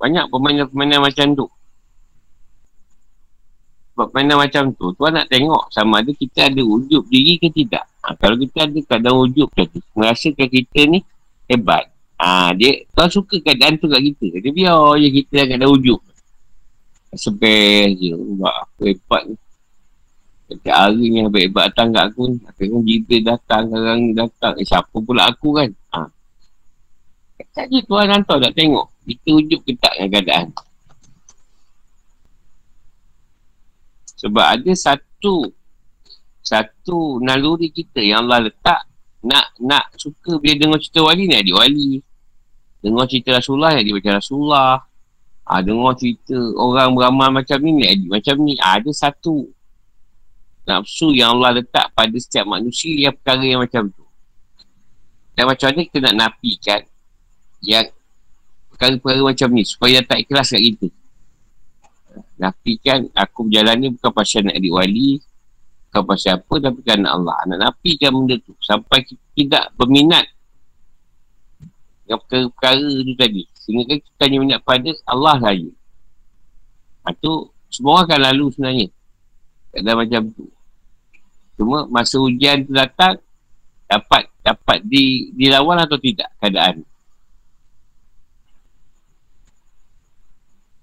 [0.00, 1.46] Banyak permainan-permainan macam tu.
[3.94, 7.86] Sebab permainan macam tu, tuan nak tengok sama ada kita ada wujud diri ke tidak.
[8.04, 11.00] Ha, kalau kita ada keadaan wujud tadi, merasakan kita ni
[11.48, 11.88] hebat.
[12.20, 14.44] Ha, dia, tuan suka keadaan tu kat kita.
[14.44, 16.00] Dia biar je kita yang keadaan wujud.
[17.16, 18.12] Sebel je.
[18.36, 19.36] Wah, apa hebat ni.
[20.44, 22.36] Setiap hari ni hebat-hebat datang kat aku ni.
[22.60, 24.52] Tengok jibil datang, sekarang ni datang.
[24.60, 25.70] Eh, siapa pula aku kan?
[25.96, 26.00] Ha.
[27.56, 28.84] Tadi tuan hantar tak tengok.
[29.08, 30.46] Kita wujud ke tak dengan keadaan.
[34.20, 35.48] Sebab ada satu
[36.44, 38.84] satu naluri kita yang Allah letak
[39.24, 41.90] nak nak suka bila dengar cerita wali ni adik wali.
[42.84, 44.72] Dengar cerita Rasulullah ni adik macam Rasulullah.
[45.44, 48.60] Ha, dengar cerita orang beramal macam ni ni adik macam ni.
[48.60, 49.48] Ha, ada satu
[50.68, 54.04] nafsu yang Allah letak pada setiap manusia yang perkara yang macam tu.
[55.32, 56.80] Dan macam mana kita nak nafikan
[57.64, 57.88] yang
[58.68, 60.88] perkara-perkara macam ni supaya tak ikhlas kat kita.
[62.36, 65.24] Nafikan aku berjalan ni bukan pasal nak adik wali
[65.94, 68.50] Bukan pasal apa tapi kerana Allah Nak nafikan benda tu.
[68.58, 70.26] Sampai kita tidak berminat
[72.02, 73.42] Dengan perkara-perkara tu tadi.
[73.54, 75.70] Sehingga kan kita hanya minat pada Allah saja
[77.06, 78.88] ha, tu semua orang akan lalu sebenarnya.
[79.70, 80.44] Kadang macam tu.
[81.54, 83.22] Cuma masa ujian tu datang
[83.86, 86.82] Dapat dapat di, dilawan atau tidak keadaan?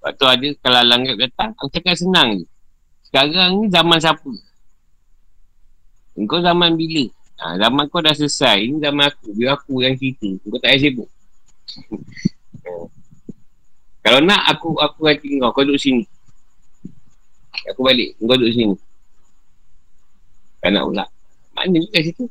[0.01, 2.45] Lepas tu ada kalau langit datang, aku cakap senang je.
[3.05, 4.31] Sekarang ni zaman siapa?
[6.15, 7.07] Engkau zaman bila?
[7.41, 8.69] Ha, zaman kau dah selesai.
[8.69, 9.33] Ini zaman aku.
[9.33, 10.29] Biar aku yang cerita.
[10.29, 11.09] Engkau tak payah sibuk.
[14.05, 15.51] kalau nak aku aku hati kau.
[15.55, 16.03] Kau duduk sini.
[17.73, 18.13] Aku balik.
[18.21, 18.75] Engkau duduk sini.
[20.61, 21.05] Tak nak pula.
[21.57, 22.25] Mana kat situ?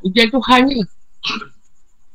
[0.00, 0.80] Hujan Tuhan je.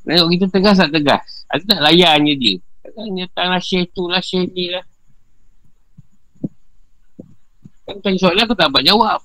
[0.02, 1.46] Tengok kita tegas tak tegas.
[1.54, 2.56] Aku tak layan je dia.
[2.82, 4.82] Katanya datanglah share tu lah, share ni lah.
[7.86, 9.22] Kan tanya soalan aku tak dapat jawab.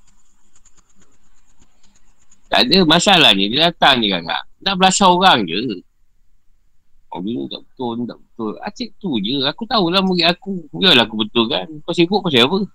[2.47, 3.51] Tak ada masalah ni.
[3.51, 4.43] Dia datang ni kakak.
[4.63, 5.83] Nak belasah orang je.
[7.11, 8.53] Oh, ni tak betul, ni tak betul.
[8.61, 9.41] Acik tu je.
[9.47, 10.69] Aku tahulah murid aku.
[10.75, 11.67] Biarlah aku betul kan.
[11.83, 12.59] Kau sibuk pasal apa?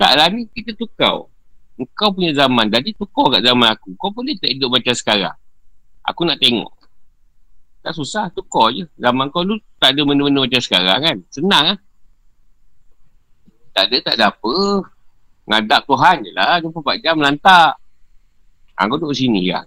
[0.00, 1.26] Taklah ni kita tukar.
[1.98, 3.96] Kau punya zaman tadi tukar kat zaman aku.
[3.98, 5.34] Kau boleh tak hidup macam sekarang?
[6.06, 6.70] Aku nak tengok.
[7.82, 8.86] Tak susah, tukar je.
[9.00, 11.16] Zaman kau dulu tak ada benda-benda macam sekarang kan.
[11.32, 11.78] Senang lah.
[13.74, 14.54] Tak ada, tak ada apa.
[15.44, 16.56] Ngadap Tuhan je lah.
[16.60, 17.76] 24 jam melantak.
[18.74, 19.62] Ha, kau duduk sini ya.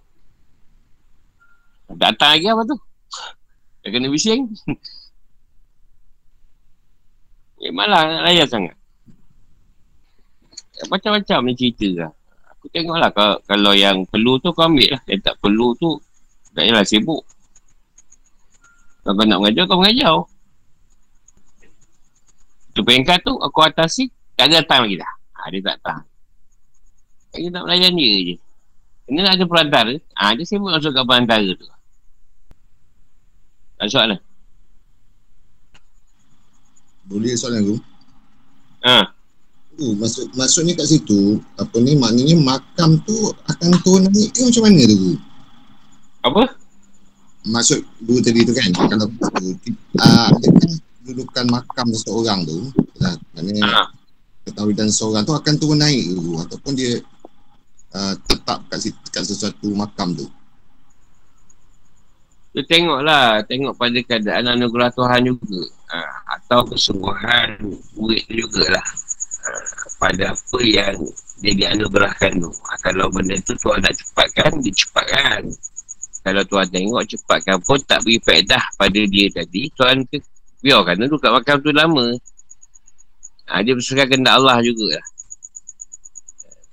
[1.87, 2.75] Datang lagi apa tu?
[3.85, 4.51] Dah kena bising.
[7.63, 8.75] eh, malah nak layan sangat.
[10.91, 12.11] Macam-macam ni cerita lah.
[12.53, 15.01] Aku tengoklah kalau, kalau yang perlu tu kau ambil lah.
[15.07, 15.95] Yang tak perlu tu
[16.51, 17.23] tak payahlah sibuk.
[19.05, 20.27] Kalau kau nak mengajar, kau mengajar.
[22.75, 25.16] Tu peringkat tu, aku atasi, tak ada datang lagi dah.
[25.47, 26.03] Ha, dia tak datang.
[27.31, 28.35] Dia nak melayan dia je.
[29.07, 29.95] Kena ada perantara.
[30.19, 31.67] Ha, dia sibuk masuk ke perantara tu.
[33.79, 34.19] Ada soalan?
[37.07, 37.75] Boleh soalan aku?
[38.83, 38.99] Ha.
[39.79, 44.63] Uh, maksud, maksudnya kat situ, apa ni, maknanya makam tu akan turun naik ke macam
[44.67, 45.15] mana tu?
[46.27, 46.43] Apa?
[47.47, 50.71] maksud dulu tadi tu kan kalau uh, kan
[51.07, 52.67] dudukan makam seseorang tu
[52.99, 53.87] uh, maknanya uh-huh.
[54.55, 57.01] Dan seseorang tu akan turun naik tu ataupun dia
[57.95, 60.27] uh, tetap kat, kat sesuatu makam tu.
[62.55, 65.61] Tu tengoklah tengok pada keadaan anugerah Tuhan juga.
[65.87, 67.59] Uh, atau kesungguhan
[67.95, 68.87] murid tu jugalah.
[69.47, 69.63] Uh,
[69.97, 70.95] pada apa yang
[71.43, 72.49] dia dianugerahkan tu.
[72.49, 75.41] Uh, kalau benda tu Tuhan nak cepatkan dia cepatkan.
[76.25, 77.55] Kalau Tuhan tengok cepatkan.
[77.61, 80.17] Pun tak beri faedah pada dia tadi Tuhan ke
[80.57, 82.17] biarkan dulu kat makam tu lama
[83.47, 85.05] ha, dia berserah kehendak Allah juga lah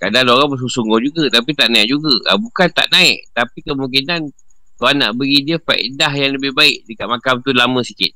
[0.05, 2.12] kadang orang bersungguh juga tapi tak naik juga.
[2.29, 4.29] Ha, bukan tak naik tapi kemungkinan
[4.77, 8.12] Tuhan nak beri dia faedah yang lebih baik dekat makam tu lama sikit.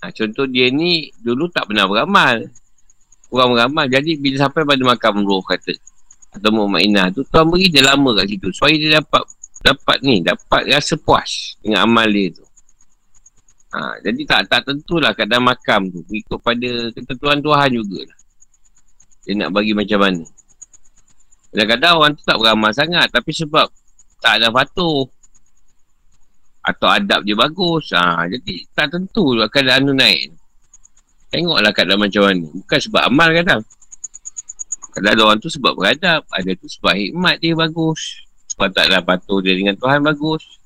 [0.00, 2.48] Ha, contoh dia ni dulu tak pernah beramal.
[3.28, 5.76] Kurang beramal jadi bila sampai pada makam roh kata
[6.28, 9.24] atau Mu'minah tu Tuhan beri dia lama kat situ supaya dia dapat
[9.58, 12.47] dapat ni, dapat rasa puas dengan amal dia tu.
[13.68, 16.00] Ha, jadi tak tak tentulah keadaan makam tu.
[16.08, 18.18] Ikut pada ketentuan Tuhan jugalah.
[19.28, 20.24] Dia nak bagi macam mana.
[21.52, 23.12] Kadang-kadang orang tu tak beramal sangat.
[23.12, 23.68] Tapi sebab
[24.24, 25.04] tak ada patuh.
[26.64, 27.92] Atau adab dia bagus.
[27.92, 30.32] Ha, jadi tak tentu keadaan tu naik.
[31.28, 32.48] Tengoklah keadaan macam mana.
[32.48, 33.60] Bukan sebab amal kadang.
[34.96, 36.24] Kadang ada orang tu sebab beradab.
[36.32, 38.24] Ada tu sebab hikmat dia bagus.
[38.56, 40.57] Sebab tak ada patuh dia dengan Tuhan bagus.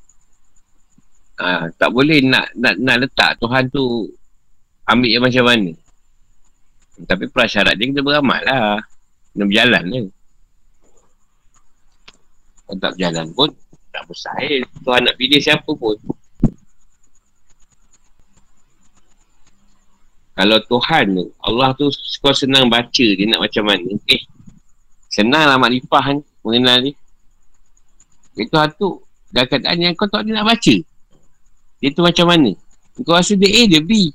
[1.40, 4.08] Ha, tak boleh nak, nak nak letak Tuhan tu
[4.84, 5.72] ambil yang macam mana.
[7.08, 8.78] Tapi prasyarat dia kita beramal lah.
[9.32, 10.06] Kena berjalan lah.
[12.68, 13.48] Kalau tak berjalan pun,
[13.92, 14.60] tak mustahil.
[14.84, 15.96] Tuhan nak pilih siapa pun.
[20.32, 21.86] Kalau Tuhan tu, Allah tu
[22.24, 23.92] kau senang baca dia nak macam mana.
[24.08, 24.22] Eh,
[25.12, 26.92] senang lah makrifah ni, mengenal dia.
[28.40, 28.90] Itu tu,
[29.28, 30.76] dah keadaan yang kau tak nak baca.
[31.82, 32.54] Dia tu macam mana?
[33.02, 34.14] Kau rasa dia A, dia B.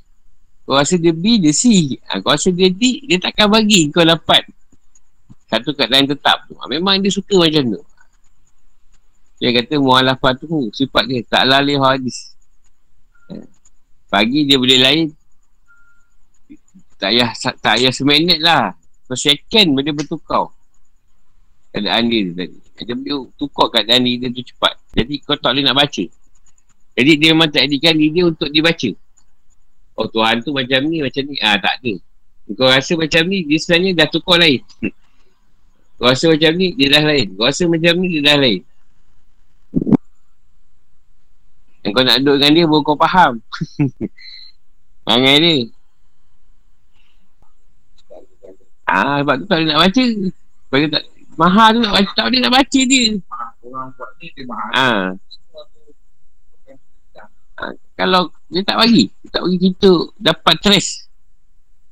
[0.63, 1.99] Kau rasa dia B, dia C.
[2.07, 4.47] Ha, kau rasa dia D, dia takkan bagi kau dapat
[5.51, 6.55] satu keadaan tetap tu.
[6.55, 7.84] Ha, memang dia suka macam tu.
[9.38, 12.34] Dia kata mualafah tu sifat dia tak lalih hadis.
[13.30, 13.43] Ha.
[14.09, 15.07] Pagi dia boleh lain.
[16.97, 18.74] Tak payah, tak payah seminit lah.
[19.05, 20.49] Per second boleh bertukar.
[21.70, 22.57] Keadaan dia tu tadi.
[22.82, 24.74] Dia tukar keadaan dia tu cepat.
[24.97, 26.05] Jadi kau tak boleh nak baca.
[26.98, 28.89] Jadi dia memang tak edikan diri dia untuk dibaca.
[29.98, 31.38] Oh Tuhan tu macam ni, macam ni.
[31.38, 31.93] Ah tak ada.
[32.58, 34.64] Kau rasa macam ni, dia sebenarnya dah tukar lain.
[35.98, 37.28] Kau rasa macam ni, dia dah lain.
[37.36, 38.62] Kau rasa macam ni, dia dah lain.
[41.82, 43.34] Yang kau nak duduk dengan dia, baru kau faham.
[45.08, 45.56] Mangai dia.
[48.88, 50.06] Ah, sebab tu tak boleh nak baca.
[50.68, 51.04] Sebab tak,
[51.36, 53.06] mahal tu nak baca, tak boleh nak baca dia.
[53.36, 53.91] Ah.
[54.76, 55.06] Ah,
[57.98, 59.89] kalau dia tak bagi dia tak bagi kita
[60.22, 61.10] dapat trace.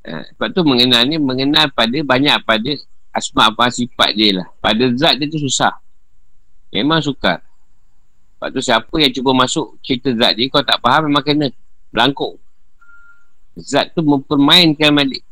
[0.06, 2.72] Uh, sebab tu mengenal ni mengenal pada banyak pada
[3.10, 4.48] asma apa sifat dia lah.
[4.62, 5.74] Pada zat dia tu susah.
[6.70, 7.42] Memang sukar
[8.46, 11.48] sebab tu siapa yang cuba masuk cerita zat dia kau tak faham memang kena
[11.90, 12.38] belangkuk.
[13.58, 15.26] Zat tu mempermainkan balik.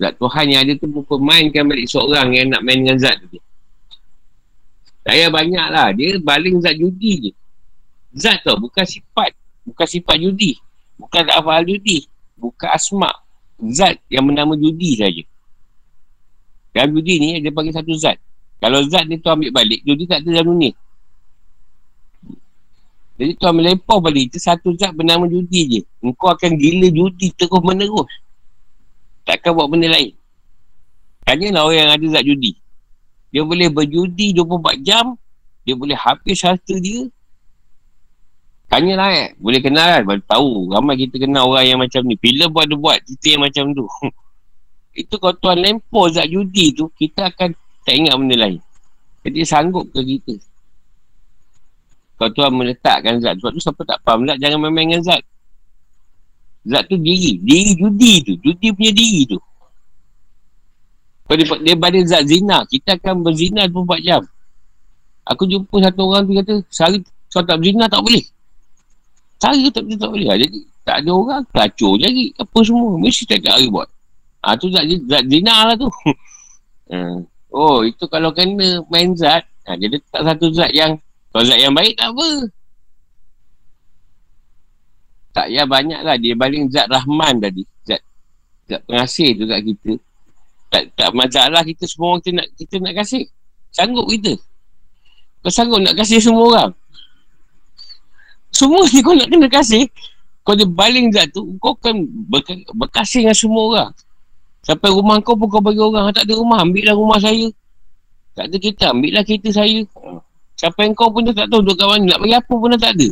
[0.00, 3.36] Zat Tuhan yang ada tu mempermainkan balik seorang yang nak main dengan zat tu.
[5.04, 5.92] Saya banyak lah.
[5.92, 7.32] Dia baling zat judi je.
[8.16, 9.36] Zat tau bukan sifat
[9.70, 10.58] bukan sifat judi.
[10.98, 12.04] Bukan afal judi.
[12.36, 13.10] Bukan asma.
[13.70, 15.22] Zat yang bernama judi saja.
[16.74, 18.18] Dalam judi ni dia bagi satu zat.
[18.60, 20.72] Kalau zat ni tu ambil balik judi tak ada dalam dunia.
[23.20, 25.80] Jadi tu ambil balik itu satu zat bernama judi je.
[26.02, 28.10] Engkau akan gila judi terus menerus.
[29.24, 30.16] Takkan buat benda lain.
[31.30, 32.58] Lah orang yang ada zat judi.
[33.30, 35.14] Dia boleh berjudi 24 jam
[35.64, 37.06] dia boleh habis harta dia
[38.70, 39.28] Tanyalah eh.
[39.42, 40.02] Boleh kenal kan.
[40.06, 40.50] Baru tahu.
[40.70, 42.14] Ramai kita kenal orang yang macam ni.
[42.14, 43.84] Bila buat dia buat cerita yang macam tu.
[45.02, 47.50] Itu kalau tuan lempar zat judi tu, kita akan
[47.82, 48.62] tak ingat benda lain.
[49.26, 50.34] Jadi sanggup ke kita?
[52.14, 53.34] Kalau tuan meletakkan zat.
[53.42, 55.22] Sebab tu siapa tak faham zat, jangan main-main dengan zat.
[56.62, 57.42] Zat tu diri.
[57.42, 58.32] Diri judi tu.
[58.38, 59.38] Judi punya diri tu.
[61.26, 64.22] Kalau dia, dia zat zina, kita akan berzina 24 jam.
[65.26, 66.98] Aku jumpa satu orang tu kata, sehari
[67.30, 68.22] kau tak berzina tak boleh.
[69.40, 70.36] Cara tak, tak, tak boleh lah.
[70.36, 72.92] Jadi tak ada orang kacau jadi apa semua.
[73.00, 73.88] Mesti tak ada hari buat.
[74.44, 74.84] Ha, tu zat
[75.28, 75.88] zina lah tu.
[76.92, 76.98] ha.
[77.50, 79.42] Oh itu kalau kena main zat.
[79.66, 80.94] Ha, dia letak satu zat yang
[81.34, 82.30] kalau zat yang baik tak apa.
[85.34, 86.14] Tak ya banyak lah.
[86.14, 87.66] Dia baling zat Rahman tadi.
[87.82, 87.98] Zat,
[88.70, 89.92] zat pengasih tu kat kita.
[90.70, 93.24] Tak, tak masalah kita semua orang kita nak, kita nak kasih.
[93.74, 94.38] Sanggup kita.
[95.42, 96.70] Kau sanggup nak kasih semua orang.
[98.50, 99.86] Semua ni kau nak kena kasih.
[100.40, 101.94] Kau dia baling zat tu Kau kan
[102.26, 103.90] ber- berkasih dengan semua orang.
[104.60, 107.48] Sampai rumah kau pun kau bagi orang Tak ada rumah ambil lah rumah saya.
[108.34, 109.80] Tak ada kereta ambil lah kereta saya.
[110.58, 113.08] Sampai kau pun tak tahu duduk kat mana Nak bagi apa pun tak ada.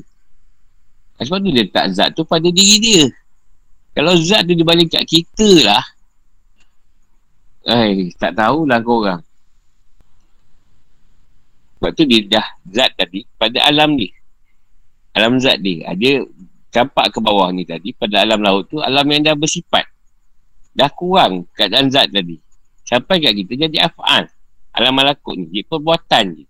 [1.19, 3.03] Sebab tu dia tak zat tu pada diri dia.
[3.95, 5.83] Kalau zat tu dia balik kat kita lah.
[7.69, 9.21] Eh, tak tahulah korang
[11.77, 14.09] Sebab tu dia dah zat tadi pada alam ni
[15.17, 15.89] alam zat dia.
[15.89, 16.25] Ah, dia
[16.69, 19.89] campak ke bawah ni tadi pada alam laut tu alam yang dah bersifat.
[20.77, 22.39] Dah kurang keadaan zat tadi.
[22.89, 24.29] Sampai kat kita jadi af'al.
[24.73, 25.51] Alam malakut ni.
[25.51, 26.45] Dia perbuatan je.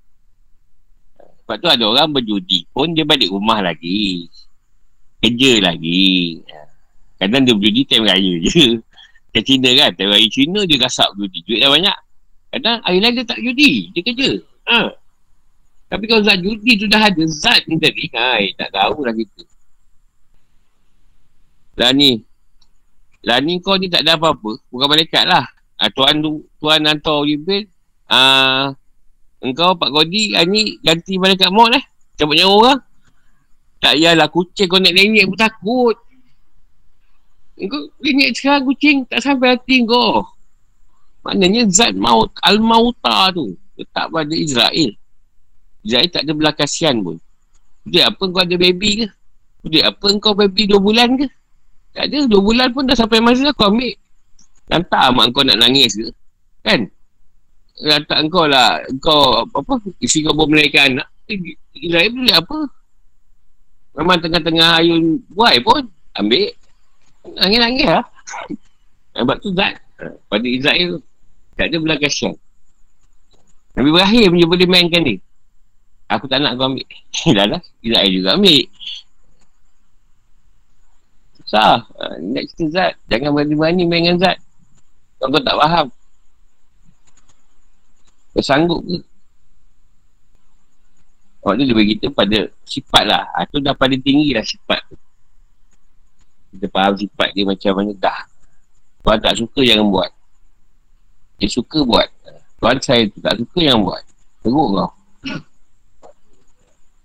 [1.48, 4.28] Sebab tu ada orang berjudi pun dia balik rumah lagi.
[5.18, 6.44] Kerja lagi.
[7.18, 8.78] Kadang dia berjudi time raya je.
[9.32, 9.90] Ke Cina kan.
[9.96, 11.40] Time raya Cina dia gasak berjudi.
[11.48, 11.98] Duit dah banyak.
[12.52, 13.90] Kadang hari lain dia tak judi.
[13.96, 14.30] Dia kerja.
[14.68, 14.78] Ha.
[15.89, 19.43] Tapi kalau zat judi tu dah ada zat ni tadi, hai, tak tahulah kita.
[21.80, 22.20] Lah ni,
[23.24, 25.49] lah ni kau ni tak ada apa-apa, bukan malaikat lah.
[25.80, 27.70] Ha, tuan tu, tuan hantar Jibril,
[28.11, 28.74] uh,
[29.41, 31.84] engkau Pak Godi hari ni ganti malaikat maut eh.
[32.18, 32.80] Cabut nyawa orang.
[33.78, 35.97] Tak yalah kucing kau nak lenyek pun takut.
[37.55, 40.26] Kau lenyek sekarang kucing tak sampai hati kau.
[41.22, 43.55] Maknanya zat maut, al-mauta tu.
[43.78, 44.91] Letak pada Israel.
[45.89, 47.16] Israel tak ada belah kasihan pun.
[47.89, 49.07] Dia apa kau ada baby ke?
[49.72, 51.26] Dia apa kau baby dua bulan ke?
[51.97, 53.97] Tak ada, dua bulan pun dah sampai masa kau ambil.
[54.68, 56.12] Lantar mak kau nak nangis ke?
[56.61, 56.93] Kan?
[57.80, 61.09] Lantar kau lah, kau apa, isi kau bawa melahirkan anak.
[61.72, 62.59] Israel boleh apa?
[63.97, 65.89] Memang tengah-tengah ayun buai pun,
[66.20, 66.53] ambil.
[67.32, 68.05] Nangis-nangis lah.
[69.16, 69.80] Sebab tu zat.
[70.28, 71.01] Pada Israel,
[71.57, 72.36] tak ada belah kasihan.
[73.72, 75.18] Nabi Ibrahim je boleh mainkan dia.
[76.09, 76.88] Aku tak nak kau ambil.
[77.36, 77.61] dah lah.
[77.84, 78.64] Israel juga ambil.
[81.36, 81.84] Susah.
[81.96, 82.92] Uh, nak cerita zat.
[83.12, 84.36] Jangan berani-berani main dengan zat.
[85.20, 85.86] Kalau kau tak faham.
[88.32, 88.98] Kau sanggup ke?
[91.38, 92.38] Sebab tu dia beritahu pada
[92.68, 93.24] sifat lah.
[93.40, 94.84] Itu ha, dah pada tinggi lah sifat.
[96.52, 98.20] Kita faham sifat dia macam mana dah.
[99.00, 100.11] Tuan tak suka jangan buat.
[101.40, 102.04] Dia suka buat.
[102.61, 104.02] Tuan saya tak suka jangan buat.
[104.44, 104.90] Teruk kau.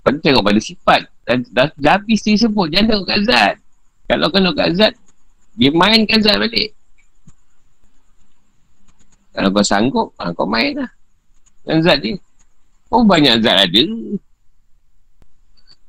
[0.04, 1.02] Pada tengok pada sifat.
[1.24, 2.68] Dah, dah, dah habis dia sebut.
[2.68, 3.56] Jangan tengok kat zat.
[4.12, 4.94] Kalau kena kat zat,
[5.56, 6.76] dia mainkan zat balik.
[9.34, 10.92] Kalau kau sanggup, ha, kau main lah.
[11.64, 12.20] Dan zat dia.
[12.92, 13.84] Oh banyak zat ada.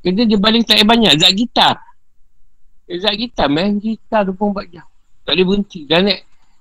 [0.07, 1.19] Kerja dia balik tak banyak.
[1.19, 1.75] Zat gitar.
[2.87, 4.87] Eh, zat gitar main gitar 24 jam.
[5.27, 5.89] Tak boleh berhenti.
[5.91, 6.21] Dah naik,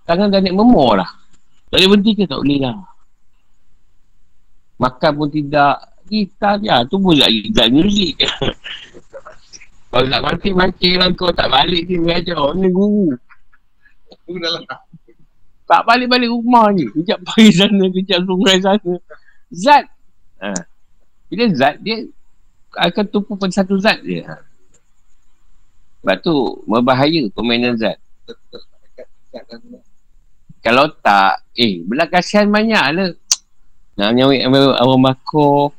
[0.09, 1.11] tangan dah naik memor lah.
[1.69, 2.23] Tak boleh berhenti ke?
[2.25, 2.75] Tak boleh lah.
[4.81, 6.85] Makan pun tidak gitar dia.
[6.85, 8.21] Tu pun lagi gitar muzik.
[9.93, 12.37] Kalau nak mati-mati lah kau tak balik ni mengajar.
[12.41, 13.13] Oh, ni guru.
[15.69, 16.89] Tak balik-balik rumah ni.
[16.97, 18.93] Kejap pergi sana, kejap sungai sana.
[19.53, 19.85] Zat.
[20.41, 20.49] Ha.
[21.29, 22.09] Bila zat, dia
[22.73, 24.25] akan tumpu pada satu zat dia.
[24.25, 24.41] Ha.
[26.01, 26.35] Sebab tu,
[26.65, 28.01] berbahaya permainan zat.
[30.65, 33.09] Kalau tak, eh, belah kasihan banyak lah.
[33.93, 35.73] Nak nyawa awal makor.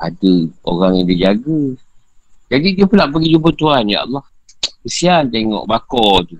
[0.00, 0.32] Ada
[0.64, 1.60] orang yang dia jaga.
[2.50, 3.84] Jadi dia pula pergi jumpa Tuhan.
[3.88, 4.24] Ya Allah.
[4.84, 6.36] Kesian tengok bakor tu.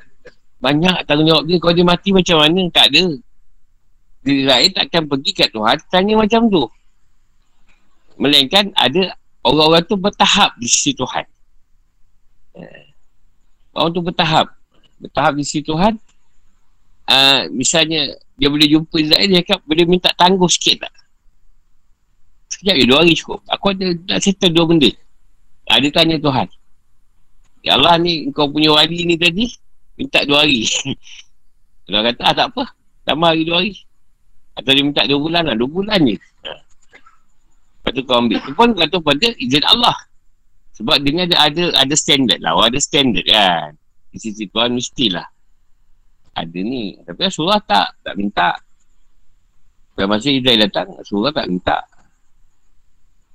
[0.60, 1.56] Banyak tanggungjawab dia.
[1.56, 2.62] Kalau dia mati macam mana?
[2.68, 3.04] Tak ada.
[4.20, 5.76] Diri lain takkan pergi kat Tuhan.
[5.88, 6.64] Tanya macam tu.
[8.20, 11.24] Melainkan ada orang-orang tu bertahap di sisi Tuhan.
[12.60, 12.92] Eh.
[13.72, 14.52] Orang tu bertahap.
[15.00, 15.96] Bertahap di sisi Tuhan.
[17.08, 20.94] Uh, misalnya dia boleh jumpa Israel, dia cakap boleh minta tangguh sikit tak?
[22.48, 23.44] Sekejap je, dua hari cukup.
[23.52, 24.88] Aku ada nak settle dua benda.
[25.68, 26.48] Ha, dia tanya Tuhan.
[27.60, 29.44] Ya Allah ni, kau punya wali ni tadi,
[30.00, 30.64] minta dua hari.
[31.84, 32.64] Tuhan kata, ah tak apa.
[33.04, 33.76] Tambah hari dua hari.
[34.56, 36.16] Atau dia minta dua bulan lah, dua bulan je.
[36.16, 38.40] Lepas tu kau ambil.
[38.40, 39.96] Tu pun kata pada izin Allah.
[40.80, 42.56] Sebab dia ni ada, ada, ada standard lah.
[42.56, 43.76] Ada standard kan.
[44.08, 45.28] Di sisi Tuhan mestilah
[46.34, 46.98] ada ni.
[47.02, 48.54] Tapi surah tak, tak minta.
[49.94, 51.78] Pada masa Israel datang, surah tak minta.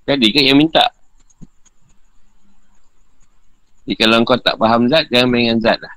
[0.05, 0.85] Jadi kan yang minta.
[3.85, 5.93] Jadi kalau kau tak faham zat, jangan main dengan zat lah.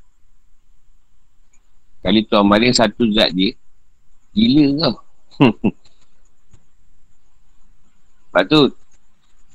[2.05, 3.57] Kali tuan maling satu zat dia,
[4.37, 4.97] gila kau.
[8.29, 8.61] Lepas tu,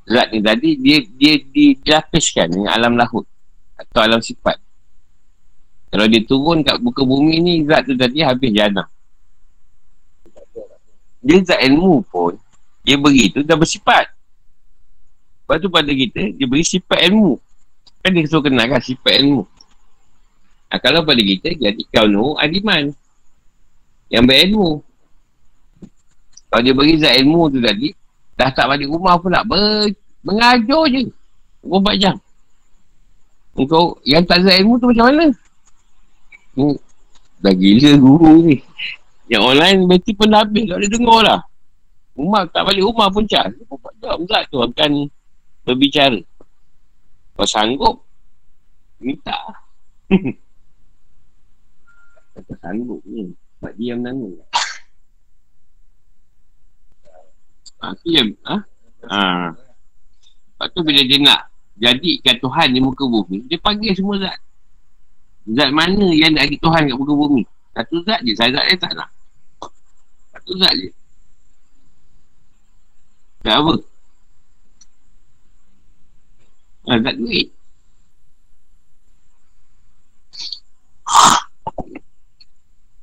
[0.10, 3.26] zat ni tadi, dia, dia dilapiskan dengan alam lahut.
[3.78, 4.63] Atau alam sifat.
[5.94, 8.90] Kalau dia turun kat muka bumi ni, zat tu tadi habis jana.
[11.22, 12.34] Dia zat ilmu pun,
[12.82, 14.10] dia beri tu dah bersifat.
[15.46, 17.38] Lepas tu pada kita, dia beri sifat ilmu.
[18.02, 19.46] Kan dia suruh kenalkan sifat ilmu.
[20.74, 22.90] Nah, kalau pada kita, jadi kau nu adiman.
[24.10, 24.70] Yang berilmu.
[26.50, 27.94] Kalau dia beri zat ilmu tu tadi,
[28.34, 29.94] dah tak balik rumah pula, ber,
[30.26, 31.06] mengajar je.
[31.62, 32.16] 24 jam.
[33.54, 35.30] Engkau yang tak zat ilmu tu macam mana?
[36.54, 36.78] Ni
[37.44, 38.58] dah gila guru ni.
[39.28, 40.64] Yang online berarti pun dah habis.
[40.70, 41.42] Tak boleh dengar lah.
[42.14, 43.50] Rumah tak balik rumah pun cat.
[43.50, 44.92] Empat jam tak tu akan
[45.66, 46.22] berbicara.
[47.34, 48.06] Kau sanggup,
[49.02, 49.34] minta.
[52.38, 53.34] Kata sanggup ni.
[53.58, 54.38] Sebab diam nangis.
[57.82, 58.28] Ha, diam.
[58.46, 58.58] Ha?
[59.10, 59.22] Ha.
[60.54, 61.50] Lepas tu bila dia nak
[61.80, 64.38] jadikan Tuhan di muka bumi, dia panggil semua zat.
[65.44, 67.44] Zat mana yang nak jadi Tuhan kat muka bumi?
[67.76, 68.32] Satu zat je.
[68.32, 69.10] Saya zat dia tak nak.
[70.32, 70.90] Satu zat je.
[73.44, 73.74] Tak apa?
[76.88, 77.48] Ha, zat duit.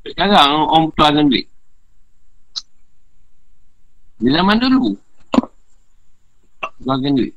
[0.00, 1.46] Sekarang orang tuan dengan duit.
[4.20, 4.96] Di zaman dulu.
[6.80, 7.34] Keluarkan duit.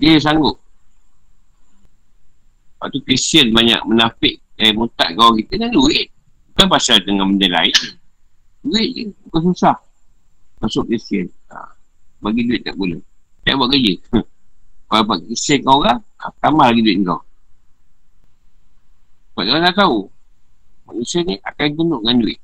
[0.00, 0.56] Dia sanggup.
[2.80, 6.08] Lepas tu Kristian banyak menafik eh mutak kau kita dengan duit.
[6.56, 7.76] Bukan pasal dengan benda lain.
[8.64, 9.04] Duit je.
[9.28, 9.76] Bukan susah.
[10.64, 11.28] Masuk Kristian.
[11.52, 11.76] Ha.
[12.24, 13.04] Bagi duit tak boleh.
[13.44, 13.94] Tak buat kerja.
[14.88, 17.20] Kalau dapat Kristian kau orang, ha, tambah lagi duit kau.
[19.36, 19.98] Sebab dia dah tahu.
[20.88, 22.40] Manusia ni akan tunduk dengan duit.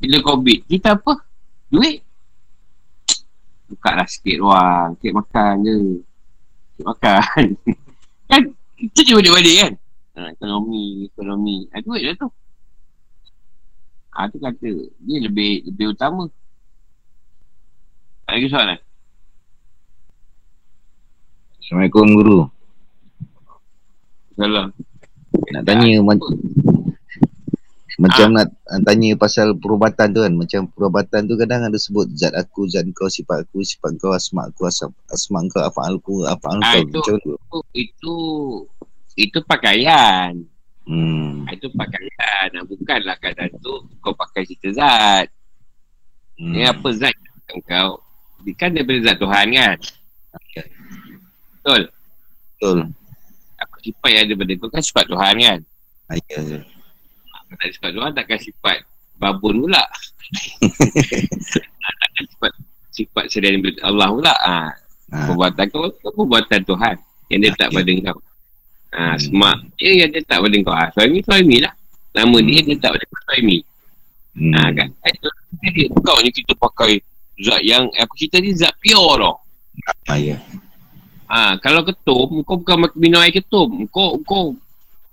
[0.00, 1.20] Bila COVID, kita apa?
[1.68, 2.00] Duit.
[3.68, 4.96] Buka lah sikit ruang.
[4.96, 5.76] Sikit makan je.
[6.72, 7.44] Sikit makan.
[8.28, 8.42] kan?
[8.78, 9.72] Itu je balik-balik kan?
[10.14, 11.66] Ha, ekonomi, ekonomi.
[11.72, 12.28] Ha, duit lah tu.
[14.14, 14.70] Ha, tu kata.
[15.02, 16.28] Dia lebih lebih utama.
[18.28, 18.78] Ada lagi soalan?
[21.58, 22.38] Assalamualaikum Guru.
[24.36, 24.70] Salam.
[25.52, 26.00] Nak tanya
[27.98, 28.46] macam nak
[28.82, 30.32] tanya pasal perubatan tu kan.
[30.32, 34.46] Macam perubatan tu kadang ada sebut zat aku, zat kau, sifat aku, sifat kau, asma
[34.46, 36.80] aku, asma, asma kau, afa'al aku, afa'al Ah, kau.
[36.80, 37.32] itu- Macam tu.
[37.34, 38.16] Itu, itu,
[39.18, 40.30] itu pakaian.
[40.84, 41.44] Hmm.
[41.44, 42.48] Ha, Itu pakaian.
[42.48, 45.26] Ha, Bukanlah kadang tu kau pakai cerita zat.
[46.38, 46.54] hmm.
[46.54, 47.12] Ni apa zat
[47.66, 47.98] kau?
[48.40, 49.76] Dia Kan daripada zat Tuhan kan?
[51.58, 51.82] Betul.
[52.54, 52.78] Betul.
[53.58, 55.58] Aku sifat yang ada pada kau kan sifat Tuhan kan?
[56.06, 56.60] Ah, Ya, ya.
[57.48, 58.78] Tak ada sifat Tuhan takkan sifat
[59.16, 59.82] babun pula.
[61.78, 62.52] Ah, takkan sifat
[62.92, 64.34] sifat selain Allah pula.
[64.36, 64.56] Ha,
[65.08, 65.24] Ha.
[65.24, 66.96] perbuatan kau, kau perbuatan Tuhan
[67.32, 68.20] yang dia tak pada kau.
[68.92, 69.16] Ha, Hmm.
[69.16, 70.74] semak dia yang dia tak pada kau.
[70.76, 71.72] Ha, suami suami lah.
[72.12, 72.44] Nama Hmm.
[72.44, 73.56] dia dia tak pada kau suami.
[74.36, 74.52] Hmm.
[74.52, 74.88] Ha, kan?
[75.08, 75.28] Eh, tu,
[75.64, 77.00] dia, kau ni kita pakai
[77.40, 79.34] zat yang aku cerita ni zat pure tau.
[80.12, 80.36] Ah, ya.
[81.28, 83.88] Ha, kalau ketum, kau bukan minum air ketum.
[83.88, 84.52] Kau, kau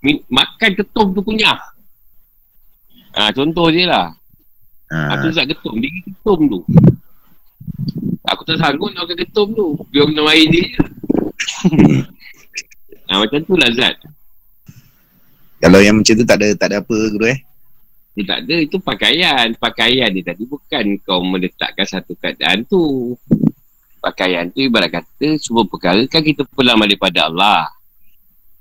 [0.04, 1.56] min, makan ketum tu kunyah.
[3.16, 4.12] Ha, contoh je lah.
[4.92, 5.16] Ha.
[5.16, 6.60] Aku zat ketum, dia ketum tu.
[8.28, 9.72] Aku tak sanggup nak ketum tu.
[9.88, 10.82] Biar minum air dia je.
[13.08, 13.96] ha, macam tu lah zat.
[15.56, 17.40] Kalau yang macam tu tak ada tak ada apa Guru eh?
[18.16, 19.46] Dia tak ada, itu pakaian.
[19.56, 23.16] Pakaian dia tadi bukan kau meletakkan satu keadaan tu.
[24.04, 27.64] Pakaian tu ibarat kata semua perkara kan kita pulang balik pada Allah.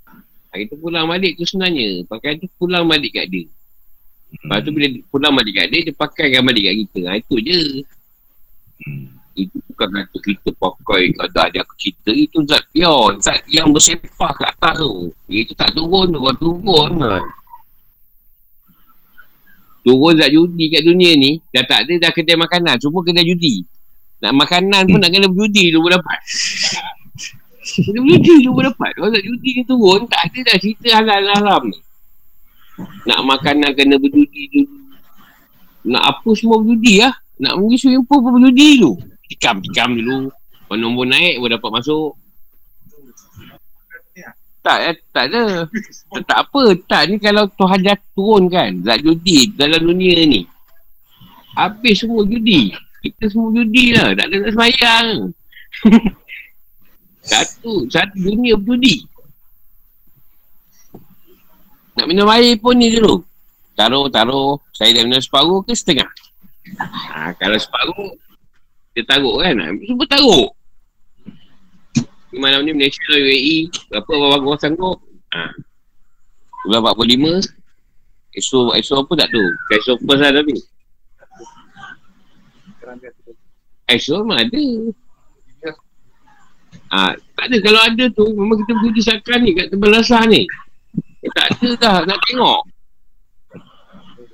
[0.08, 2.08] Ha, Kita pulang balik tu sebenarnya.
[2.08, 3.52] Pakaian tu pulang balik kat dia.
[4.34, 7.02] Lepas tu bila pulang balik kat dia, dia pakaikan balik kat kita.
[7.08, 7.62] Ha, itu je.
[8.86, 9.08] Hmm.
[9.36, 12.12] Itu bukan kata kita pakai kata ada aku cerita.
[12.16, 13.20] Itu zat pure.
[13.20, 15.12] Zat yang bersepah kat atas tu.
[15.28, 16.20] Itu tak turun tu.
[16.24, 17.26] Kalau turun kan.
[19.84, 21.44] Turun zat judi kat dunia ni.
[21.52, 22.80] Dah tak ada dah kedai makanan.
[22.80, 23.68] Semua kedai judi.
[24.24, 26.20] Nak makanan pun nak kena berjudi dulu boleh dapat.
[27.66, 28.92] Kena berjudi dulu boleh dapat.
[28.96, 31.80] Kalau zat judi ni turun, tak ada dah cerita halal-haram ni.
[33.06, 34.78] Nak makanan kena berjudi dulu.
[35.86, 37.14] Nak apa semua berjudi lah.
[37.40, 38.92] Nak pergi swimming pool pun berjudi dulu.
[39.32, 40.18] Tikam-tikam dulu.
[40.66, 42.12] Kalau nombor naik baru dapat masuk.
[44.66, 45.70] Tak, eh, tak ada.
[46.10, 46.64] Tak, tak apa.
[46.90, 48.74] Tak, ni kalau Tuhan dah turun kan.
[48.82, 50.42] Zat judi dalam dunia ni.
[51.54, 52.74] Habis semua judi.
[53.06, 54.18] Kita semua judi lah.
[54.18, 55.08] Tak ada nak semayang.
[57.30, 57.86] satu.
[57.94, 59.06] Satu dunia berjudi.
[61.96, 63.24] Nak minum air pun ni dulu.
[63.76, 64.60] Taruh, taruh.
[64.76, 66.08] Saya dah minum separuh ke setengah?
[66.80, 68.12] Ha, kalau separuh,
[68.96, 69.56] dia taruh kan?
[69.84, 70.48] Semua taruh.
[72.36, 75.00] Ni Malam ni Malaysia UAE, berapa orang orang sanggup?
[75.32, 75.56] Ha.
[76.68, 77.48] Bulan 45,
[78.36, 79.44] esok, esok apa tak tu?
[79.72, 80.56] Esok first lah tapi.
[83.88, 84.64] Esok memang ada.
[86.86, 90.44] Ha, tak ada, kalau ada tu, memang kita pergi sakan ni kat tebal rasah ni.
[91.26, 92.62] Eh, tak ada dah, nak tengok.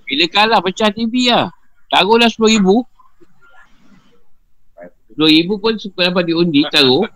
[0.04, 1.48] Bila kalah pecah TV lah.
[1.88, 2.68] Taruhlah RM10,000.
[5.16, 7.08] RM10,000 pun suka dapat diundi, taruh.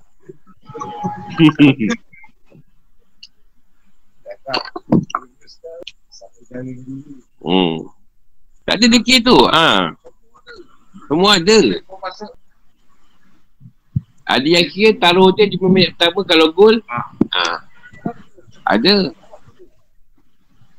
[7.43, 7.76] hmm.
[8.63, 9.36] Tak ada dekir tu.
[9.51, 9.91] Ha.
[11.11, 11.59] Semua ada.
[14.26, 16.80] Ada yang kira taruh je di minit pertama kalau gol.
[17.36, 17.59] Ha.
[18.65, 19.11] Ada.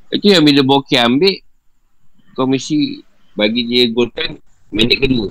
[0.07, 1.35] Itu yang bila Bokeh ambil,
[2.37, 3.03] komisi
[3.33, 4.39] bagi dia golkan
[4.71, 5.29] minit kedua.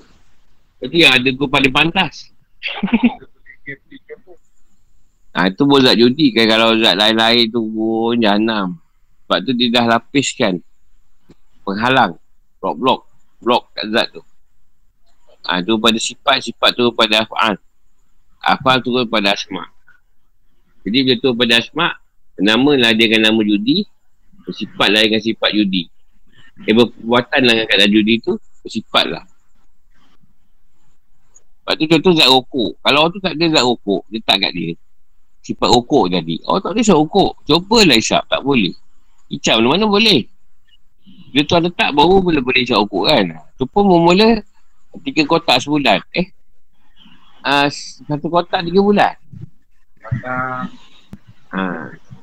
[0.83, 2.31] Itu yang ada gol paling pantas.
[5.37, 8.81] Ha, itu pun zat judi kan kalau zat lain-lain tu pun jahanam.
[9.29, 10.65] Sebab tu dia dah lapiskan
[11.61, 12.17] penghalang,
[12.57, 13.05] blok-blok,
[13.45, 14.25] blok kat zat tu.
[15.45, 17.61] Ha, tu pada sifat, sifat tu pada af'al.
[18.41, 19.69] Af'al tu pada asma.
[20.89, 22.01] Jadi bila tu pada asma,
[22.41, 23.85] nama lah dia dengan nama judi,
[24.55, 25.89] sifat lah dengan sifat judi.
[26.65, 28.33] Eh, perbuatan lah dengan keadaan judi tu,
[28.65, 29.25] bersifat lah.
[31.67, 32.71] Lepas tu contoh zat rokok.
[32.79, 34.71] Kalau orang tu tak ada zat rokok, dia tak kat dia.
[35.43, 36.37] Sifat rokok jadi.
[36.47, 37.31] Oh tak boleh isap rokok.
[37.43, 38.23] Cubalah isap.
[38.31, 38.75] Tak boleh.
[39.31, 40.31] Isap mana-mana boleh.
[41.35, 43.27] Dia tu ada tak baru boleh boleh isap rokok kan.
[43.59, 44.43] Tu pun mula
[45.03, 46.03] tiga kotak sebulan.
[46.15, 46.31] Eh.
[47.47, 47.67] Uh,
[48.11, 49.15] satu kotak tiga bulan.
[50.23, 50.67] Ha.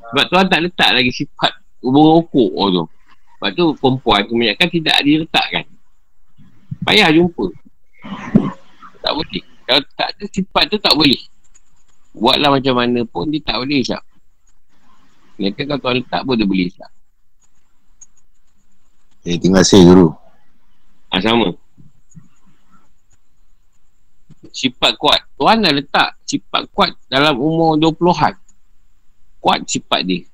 [0.08, 2.84] Sebab tuan tak letak lagi sifat rokok oh, tu.
[3.44, 5.64] Sebab tu perempuan kebanyakan tidak diletakkan.
[6.84, 7.44] Payah jumpa.
[9.04, 9.44] Tak boleh.
[9.68, 11.20] Kalau tak ada sifat tu tak boleh.
[12.16, 14.00] Buatlah macam mana pun dia tak boleh isap.
[15.36, 16.90] Mereka kalau tuan letak pun dia boleh isap.
[19.24, 20.08] Eh, terima kasih guru.
[21.12, 21.48] Ha, sama.
[24.52, 25.20] Sifat kuat.
[25.34, 28.36] Tuan dah letak sifat kuat dalam umur 20-an.
[29.40, 30.24] Kuat sifat dia.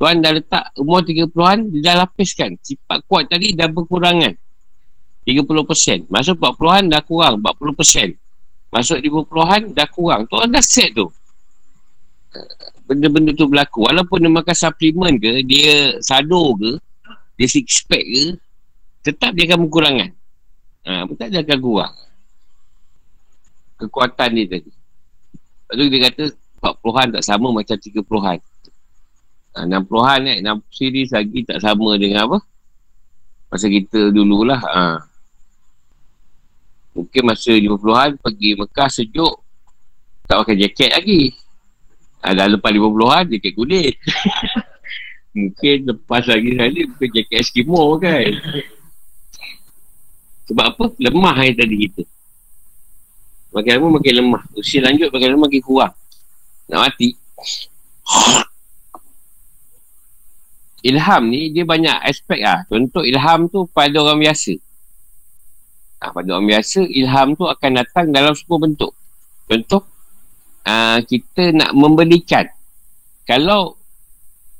[0.00, 2.56] Tuan dah letak umur 30-an, dia dah lapiskan.
[2.64, 4.32] Sifat kuat tadi dah berkurangan.
[5.28, 6.08] 30%.
[6.08, 8.16] Masuk 40-an dah kurang, 40%.
[8.72, 10.24] Masuk 50-an dah kurang.
[10.24, 11.12] Tuan dah set tu.
[12.88, 13.84] Benda-benda tu berlaku.
[13.84, 16.80] Walaupun dia makan suplemen ke, dia sado ke,
[17.36, 18.40] dia six pack ke,
[19.04, 20.10] tetap dia akan berkurangan.
[20.88, 21.92] Ha, tetap dia akan kurang.
[23.84, 24.72] Kekuatan dia tadi.
[24.72, 26.24] Lepas tu dia kata
[26.64, 28.38] 40-an tak sama macam 30-an.
[29.50, 32.38] Ha, 60-an eh, 60 series lagi tak sama dengan apa?
[33.50, 34.62] Masa kita dululah.
[34.62, 35.02] Ha.
[36.94, 39.34] Mungkin masa 50-an pergi Mekah sejuk.
[40.30, 41.34] Tak pakai jaket lagi.
[42.22, 43.94] Ha, dah lepas 50-an, jaket kulit.
[45.36, 48.30] Mungkin lepas lagi sekali bukan jaket Eskimo kan.
[50.50, 50.84] Sebab apa?
[50.98, 52.02] Lemah yang tadi kita.
[53.50, 54.42] Makin lama makin lemah.
[54.54, 55.94] Usia lanjut makin lama makin kurang.
[56.70, 57.18] Nak mati
[60.80, 62.64] ilham ni dia banyak aspek lah.
[62.66, 64.56] Contoh ilham tu pada orang biasa.
[66.00, 68.96] Ha, pada orang biasa, ilham tu akan datang dalam semua bentuk.
[69.44, 69.84] Contoh,
[70.64, 72.48] uh, kita nak membelikan.
[73.28, 73.76] Kalau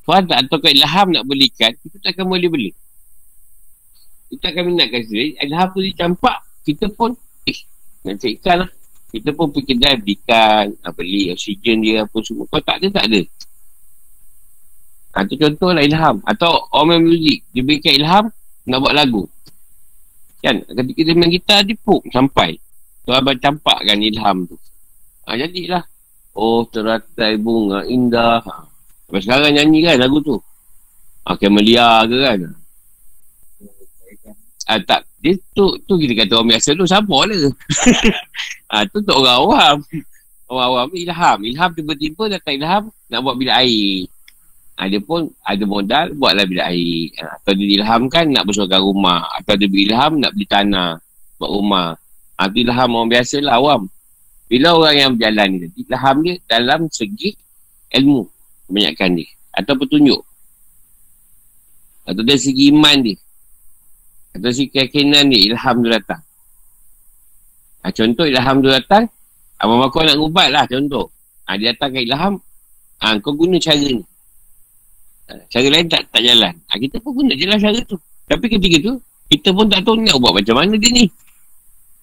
[0.05, 2.71] Tuhan tak tahu ilham nak belikan, kita tak akan boleh beli.
[4.29, 5.33] Kita akan minatkan sendiri.
[5.41, 7.17] Ilham tu dicampak, kita pun,
[7.49, 7.59] eh,
[8.05, 8.69] nak cek ikan lah.
[9.11, 12.47] Kita pun pergi kedai belikan, beli oksigen dia apa semua.
[12.47, 13.21] Kalau tak ada, tak ada.
[15.11, 16.23] Tu contohlah ilham.
[16.23, 17.43] Atau main muzik.
[17.51, 18.25] Dia berikan ilham,
[18.67, 19.27] nak buat lagu.
[20.39, 20.63] Kan?
[20.63, 22.55] Ketika dia main gitar, dia puk sampai.
[23.03, 24.55] Tu abang campakkan ilham tu.
[25.27, 25.83] Ha, jadilah.
[26.31, 28.39] Oh, teratai bunga indah.
[28.39, 28.63] Ha.
[29.19, 30.39] Sekarang nyanyi kan lagu tu.
[31.27, 32.39] Ha, Camelia ke kan?
[34.71, 35.03] Ha, tak.
[35.21, 37.37] Dia tu, tu kita kata orang biasa tu, siapa lah.
[38.71, 39.77] ha, tu tu orang awam.
[40.47, 41.37] Orang awam ilham.
[41.43, 44.07] Ilham tiba-tiba datang ilham nak buat bilik air.
[44.81, 47.13] Ha, dia pun ada modal buatlah bilik air.
[47.21, 49.29] Ha, atau dia ilhamkan nak bersuakan rumah.
[49.37, 50.97] Atau dia ilham nak beli tanah
[51.37, 51.93] buat rumah.
[52.41, 53.85] Ha, itu ilham orang biasa lah awam.
[54.49, 57.29] Bila orang yang berjalan ni, ilham dia dalam segi
[57.93, 58.25] ilmu
[58.65, 59.29] kebanyakan dia.
[59.53, 60.21] Atau petunjuk.
[62.09, 63.21] Atau dari segi iman dia.
[64.33, 66.25] Atau segi keyakinan dia, ilham dia datang.
[67.85, 69.05] Ha, contoh ilham dia datang,
[69.61, 71.13] Abang Makau nak ubat lah contoh.
[71.45, 72.41] Ha, dia datang ke ilham,
[72.97, 74.01] ha, kau guna cara ni.
[75.51, 76.53] Cara lain tak tak jalan.
[76.67, 77.97] Ha, kita pun guna je lah cara tu.
[78.27, 78.93] Tapi ketika tu,
[79.31, 81.05] kita pun tak tahu nak buat macam mana dia ni.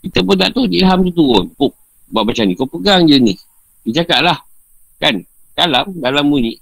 [0.04, 1.44] Kita pun tak tahu ilham tu turun.
[1.58, 1.72] Puk,
[2.12, 2.54] buat macam ni.
[2.54, 3.34] Kau pegang je ni.
[3.88, 4.38] Dia cakap lah.
[5.00, 5.24] Kan?
[5.58, 6.54] Dalam, dalam bunyi.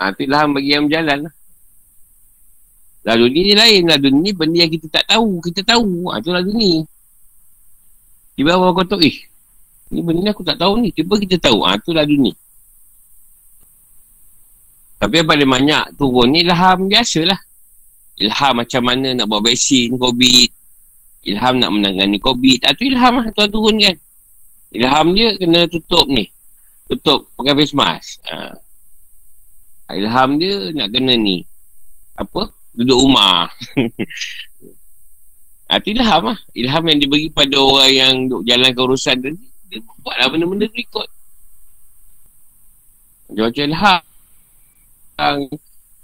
[0.00, 1.34] Ha, tu ilham bagi yang berjalan lah.
[3.00, 3.82] Lalu ni, ni lain.
[3.88, 5.40] Lalu ni benda yang kita tak tahu.
[5.44, 6.10] Kita tahu.
[6.10, 6.72] Ha, tu lalu ni.
[8.36, 9.16] Tiba-tiba kau tahu, eh.
[9.92, 10.88] Ni benda ni aku tak tahu ni.
[10.92, 11.64] Tiba kita tahu.
[11.64, 12.32] Ha, tu lalu ni.
[15.00, 17.40] Tapi yang paling banyak turun ni ilham biasalah.
[18.20, 20.48] Ilham macam mana nak buat vaksin COVID.
[21.24, 22.68] Ilham nak menangani COVID.
[22.68, 23.96] Ah, tu ilham lah tuan turun kan.
[24.76, 26.28] Ilham dia kena tutup ni.
[26.84, 28.20] Tutup pakai face mask.
[28.28, 29.96] Ha.
[29.96, 31.48] Ilham dia nak kena ni.
[32.20, 32.52] Apa?
[32.76, 33.48] Duduk rumah.
[35.64, 36.38] ha, tu ilham lah.
[36.52, 39.32] Ilham yang diberi pada orang yang duduk jalankan urusan tu.
[39.72, 41.08] Dia buatlah benda-benda berikut.
[43.32, 44.09] Macam-macam ilham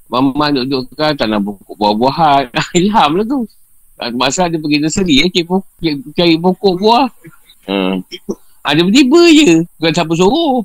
[0.07, 2.45] Mama duduk kan tanam pokok buah-buahan.
[2.79, 3.43] Ilham lah tu.
[4.14, 5.67] Masa dia pergi nursery eh, cari, pokok,
[6.14, 7.07] cari pokok buah.
[7.67, 8.07] Hmm.
[8.62, 9.51] Ada tiba-tiba je.
[9.79, 10.62] Bukan siapa suruh.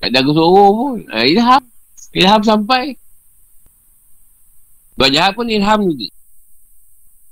[0.00, 0.98] Tak ada suruh pun.
[1.12, 1.62] Ha, ilham.
[2.16, 2.96] Ilham sampai.
[4.96, 6.08] Buat jahat pun ilham juga.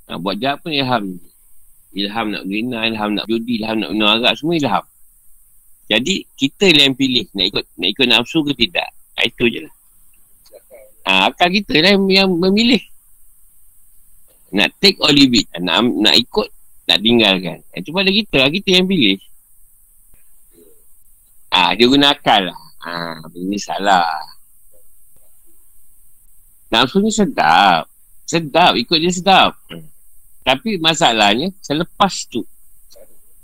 [0.09, 1.29] Ha, buat jahat pun ilham juga.
[1.97, 4.85] Ilham nak berzina, ilham nak judi, ilham nak minum arak, semua ilham.
[5.89, 8.93] Jadi, kita yang pilih nak ikut nak ikut nafsu ke tidak.
[9.17, 9.76] Itu je lah.
[11.07, 12.83] Ha, akal kita lah yang, memilih.
[14.51, 15.47] Nak take or leave it.
[15.63, 16.51] Nak, nak ikut,
[16.91, 17.63] nak tinggalkan.
[17.71, 18.51] Itu pada kita lah.
[18.51, 19.19] Kita yang pilih.
[21.55, 22.59] Ah, dia guna akal lah.
[22.83, 24.19] Ah, ini salah.
[26.75, 27.87] Nafsu ni sedap.
[28.27, 28.75] Sedap.
[28.75, 29.55] Ikut dia sedap.
[30.43, 32.43] Tapi masalahnya, selepas tu.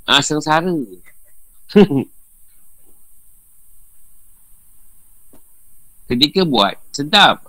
[0.03, 0.75] Ah, sengsara.
[6.13, 7.41] Ketika buat, sedap.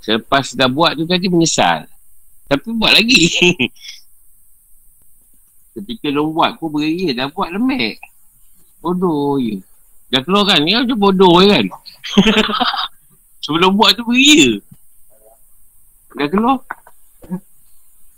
[0.00, 1.84] Selepas dah buat tu tadi menyesal.
[2.48, 3.28] Tapi buat lagi.
[5.76, 8.00] Ketika dia buat pun beria, dah buat lemek.
[8.80, 9.60] Bodoh je.
[10.08, 10.64] Dah keluar kan?
[10.64, 11.68] Ni macam bodoh kan?
[13.44, 14.56] Sebelum buat tu beria.
[16.16, 16.64] Dah keluar.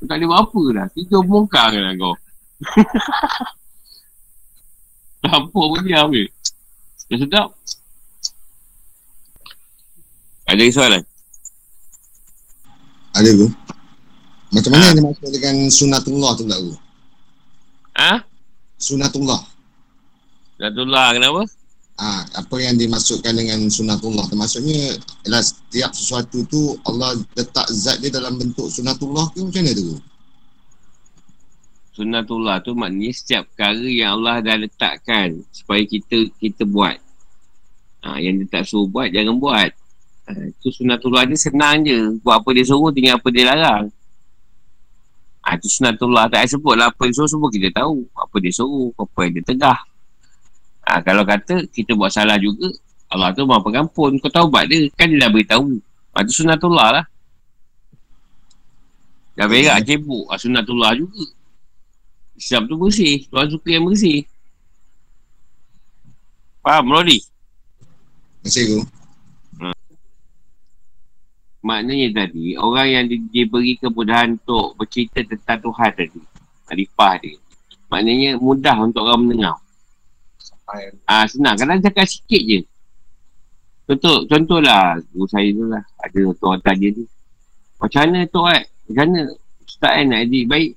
[0.07, 0.87] Tak boleh buat apa dah.
[0.95, 2.15] Tiga bongkar kan kau.
[5.23, 6.27] Apa pun diam ke?
[7.11, 7.49] Dah sedap.
[10.53, 11.03] Ada soalan?
[13.17, 13.49] Ada tu.
[14.53, 14.93] Macam mana ha?
[14.93, 16.75] dia masuk dengan sunatullah tu pula tu?
[17.97, 18.13] Ha?
[18.77, 19.41] Sunatullah.
[20.61, 21.43] Sunatullah kenapa?
[21.97, 28.01] Ah, ha, apa yang dimasukkan dengan sunatullah termasuknya ialah setiap sesuatu tu Allah letak zat
[28.05, 29.97] dia dalam bentuk sunatullah ke macam mana tu?
[31.97, 37.01] Sunatullah tu maknanya setiap perkara yang Allah dah letakkan supaya kita kita buat.
[38.05, 39.73] Ha, yang dia tak suruh buat, jangan buat.
[40.23, 42.18] Ha, itu sunatullah ni senang je.
[42.23, 43.85] Buat apa dia suruh, tinggal apa dia larang.
[45.43, 46.31] Ha, itu sunatullah.
[46.31, 48.07] Tak sebut lah apa dia suruh, semua kita tahu.
[48.14, 49.81] Apa dia suruh, apa yang dia tegah.
[50.87, 52.70] Ha, kalau kata kita buat salah juga,
[53.11, 54.18] Allah tu mahu pengampun.
[54.23, 55.83] Kau tahu buat dia, kan dia dah beritahu.
[56.14, 57.05] Ha, itu sunatullah lah.
[59.33, 59.87] Dah berak hmm.
[59.89, 61.25] cebuk, ha, sunatullah juga.
[62.37, 63.27] Islam tu bersih.
[63.29, 64.27] Tuhan suka yang bersih.
[66.62, 67.18] Faham, Rodi?
[68.43, 69.02] Masih tu.
[71.63, 76.21] Maknanya tadi, orang yang di, diberi kemudahan untuk bercerita tentang Tuhan tadi.
[76.67, 77.39] Arifah dia.
[77.87, 79.57] Maknanya mudah untuk orang mendengar.
[81.07, 81.55] Ah ha, senang.
[81.55, 82.61] Kadang cakap sikit je.
[83.87, 85.85] Contoh, contohlah guru saya tu lah.
[86.01, 87.05] Ada tuan tanya ni.
[87.77, 88.63] Macam mana tu eh?
[88.89, 89.21] Macam mana
[89.67, 90.71] Ustaz kan nak jadi baik?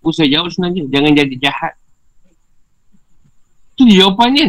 [0.00, 0.82] Aku saya jawab sebenarnya.
[0.92, 1.74] Jangan jadi jahat.
[3.74, 4.46] Tu jawapannya.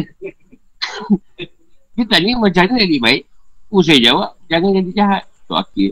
[1.98, 3.22] dia tanya macam mana jadi baik?
[3.68, 4.32] Aku saya jawab.
[4.48, 5.22] Jangan jadi jahat.
[5.44, 5.90] Tu akhir.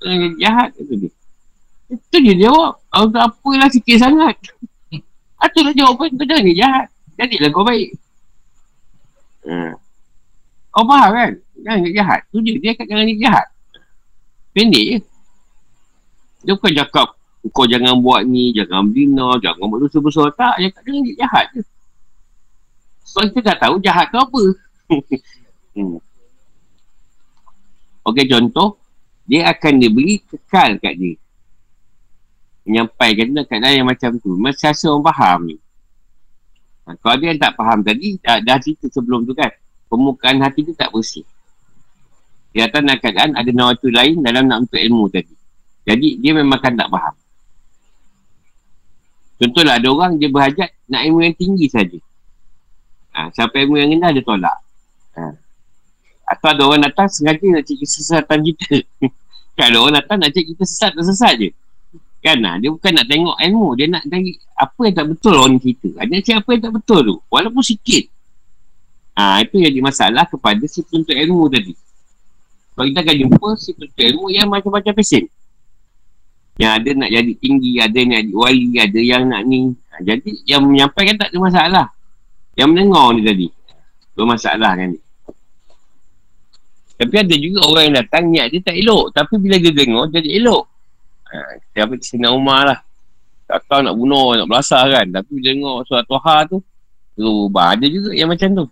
[0.00, 0.68] Jangan jadi jahat.
[0.80, 1.10] Itu dia.
[1.92, 2.72] Itu dia jawab.
[2.88, 4.36] Aku tak apalah sikit sangat.
[5.44, 6.08] Itulah jawapan.
[6.16, 6.86] Kau jangan jadi jahat.
[7.20, 7.88] Jadilah kau baik.
[9.44, 9.72] Hmm.
[10.72, 11.30] Kau faham kan?
[11.60, 12.20] Jangan jadi jahat.
[12.32, 12.56] Tu dia.
[12.56, 13.46] Dia kata jangan jadi jahat.
[14.56, 14.98] Pendek je.
[16.48, 17.08] Dia bukan cakap
[17.52, 20.32] kau jangan buat ni, jangan bina, jangan buat dosa besar.
[20.34, 21.62] Tak, dia kata jangan jadi jahat je.
[23.08, 24.42] Sebab kita tak tahu jahat tu apa.
[25.76, 26.07] hmm.
[28.08, 28.80] Okey, contoh.
[29.28, 31.14] Dia akan diberi kekal kat dia.
[32.64, 34.32] Menyampaikan dalam keadaan yang macam tu.
[34.40, 35.56] Macam rasa orang faham ni.
[36.88, 39.52] Ha, kalau dia yang tak faham tadi, dah, dah cerita sebelum tu kan.
[39.92, 41.24] Permukaan hati tu tak bersih.
[42.58, 45.30] Atas nak keadaan ada nawatu lain dalam nak untuk ilmu tadi.
[45.86, 47.14] Jadi dia memang kan tak faham.
[49.38, 51.98] Contohlah ada orang dia berhajat nak ilmu yang tinggi saja.
[53.14, 54.58] Ha, sampai ilmu yang rendah dia tolak.
[56.28, 58.84] Atau ada orang datang sengaja nak cek kesesatan kita.
[59.64, 61.50] ada orang datang nak cek kita sesat dan sesat je.
[62.18, 65.56] Kan lah, dia bukan nak tengok ilmu, dia nak tengok apa yang tak betul orang
[65.62, 65.88] cerita.
[66.02, 68.04] Dia nak cakap apa yang tak betul tu, walaupun sikit.
[69.18, 71.74] Ha, itu jadi masalah kepada si penuntut ilmu tadi.
[72.74, 75.24] Kalau kita akan jumpa si penuntut ilmu yang macam-macam pesen.
[76.58, 79.60] Yang ada nak jadi tinggi, ada yang nak jadi wali, ada yang nak ni.
[79.94, 81.86] Ha, jadi yang menyampaikan tak ada masalah.
[82.58, 83.46] Yang mendengar ni tadi.
[84.18, 85.00] Bermasalah kan ni.
[86.98, 89.14] Tapi ada juga orang yang datang niat dia tak elok.
[89.14, 90.66] Tapi bila dia dengar, jadi elok.
[91.30, 91.36] Ha,
[91.70, 92.78] siapa Sina Umar lah.
[93.46, 95.06] Tak tahu nak bunuh, nak belasah kan.
[95.08, 96.58] Tapi bila tengok surat Tuha tu,
[97.14, 97.78] berubah.
[97.78, 98.66] Ada juga yang macam tu.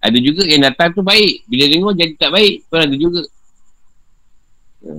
[0.00, 1.44] Ada juga yang datang tu baik.
[1.44, 3.22] Bila tengok jadi tak baik, pun ada juga.
[4.88, 4.90] Ha.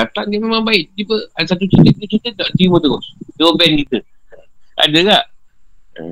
[0.00, 0.96] Datang dia memang baik.
[0.96, 3.04] Tiba ada satu cerita, cerita, tak terima terus.
[3.36, 3.98] Dua band kita.
[4.80, 5.24] Ada tak?
[6.00, 6.02] Ha.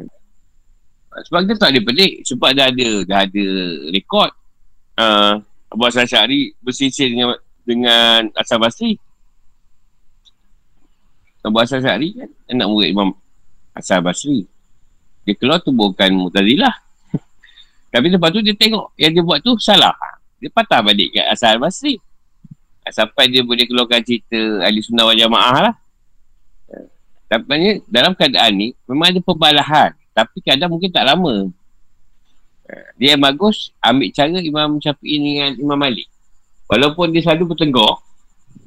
[1.24, 2.12] Sebab kita tak ada pelik.
[2.28, 3.46] Sebab dah ada, dah ada
[3.96, 4.30] rekod.
[4.98, 5.38] Uh,
[5.70, 8.98] Abu Hassan Syari bersisir dengan dengan Asal Basri.
[11.46, 13.14] Abu Hasan Syari kan anak murid Imam
[13.78, 14.50] Hasan Basri.
[15.22, 16.74] Dia keluar tu bukan Mutazilah.
[17.94, 19.94] Tapi lepas tu dia tengok yang dia buat tu salah.
[20.42, 22.02] Dia patah balik kat Hasan Basri.
[22.88, 25.74] Sampai dia boleh keluarkan cerita ahli sunnah wal jamaah lah.
[27.28, 29.92] Tapi dalam keadaan ni memang ada pembalahan.
[30.16, 31.52] Tapi kadang mungkin tak lama.
[33.00, 36.08] Dia yang bagus ambil cara Imam Syafi'i dengan Imam Malik.
[36.68, 38.04] Walaupun dia selalu bertengkar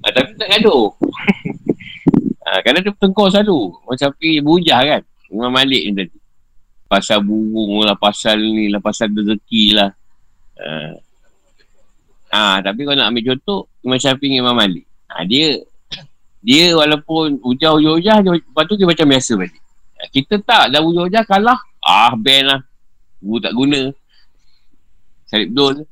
[0.02, 0.90] Ha, tapi tak gaduh.
[2.46, 3.70] ha, kadang dia bertengkar selalu.
[3.86, 5.02] Macam pergi berhujah kan.
[5.30, 6.18] Imam Malik ni tadi.
[6.90, 9.94] Pasal burung lah, pasal ni lah, pasal rezeki lah.
[10.58, 10.70] Ha.
[12.34, 12.58] ha.
[12.66, 14.90] tapi kalau nak ambil contoh, Imam Syafiq Imam Malik.
[15.14, 15.62] Ha, dia
[16.42, 19.62] dia walaupun hujah-hujah, lepas tu dia macam biasa balik.
[20.10, 21.62] Kita tak, dah hujah-hujah kalah.
[21.86, 22.62] Ah, ban lah.
[23.22, 23.82] Guru tak guna.
[25.30, 25.86] Salib dol.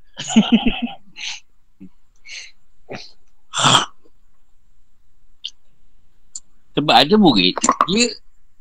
[6.76, 7.54] Sebab ada murid,
[7.90, 8.06] dia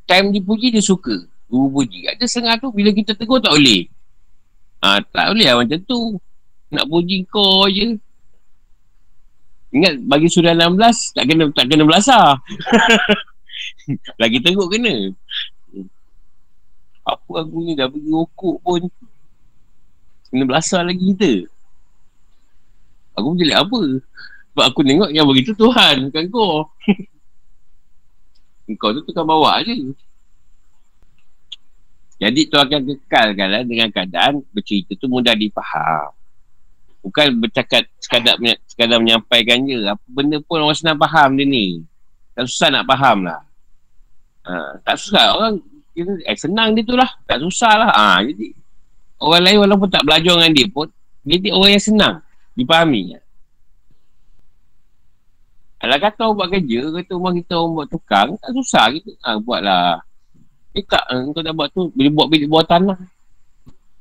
[0.09, 1.17] time dipuji dia suka.
[1.49, 2.09] Guru puji.
[2.13, 3.89] Ada setengah tu bila kita tegur tak boleh.
[4.85, 6.21] Ha, tak boleh lah macam tu.
[6.69, 7.97] Nak puji kau je.
[9.69, 12.41] Ingat bagi surah 16 tak kena tak kena belasah.
[14.21, 15.13] Lagi teruk kena.
[17.09, 17.73] Apa aku ni?
[17.73, 18.83] Dah pergi rokok pun.
[20.29, 21.49] Kena belasah lagi kita.
[23.17, 23.81] Aku menjelik apa?
[24.53, 26.69] Sebab aku tengok yang begitu Tuhan Bukan kau.
[28.77, 29.97] Kau tu tukar bawa je.
[32.21, 36.13] Jadi tu akan kekalkan lah Dengan keadaan bercerita tu mudah dipaham
[37.01, 38.37] Bukan bercakap sekadar,
[38.67, 39.87] sekadar menyampaikan je.
[39.87, 41.87] Apa benda pun orang senang faham dia ni.
[42.35, 43.41] Tak susah nak faham lah.
[44.45, 45.39] Ha, Tak susah.
[45.39, 45.63] Orang
[45.99, 47.11] kita, eh, senang dia tu lah.
[47.27, 47.91] Tak susah lah.
[47.91, 48.55] Ha, jadi,
[49.19, 50.87] orang lain walaupun tak belajar dengan dia pun,
[51.27, 52.15] jadi orang yang senang
[52.55, 53.19] dipahami.
[55.79, 59.11] Kalau kata orang buat kerja, kata rumah kita orang buat tukang, tak susah kita.
[59.23, 60.03] Ha, buatlah.
[60.75, 62.99] Eh tak, eh, kau dah buat tu, boleh buat bilik bawah tanah.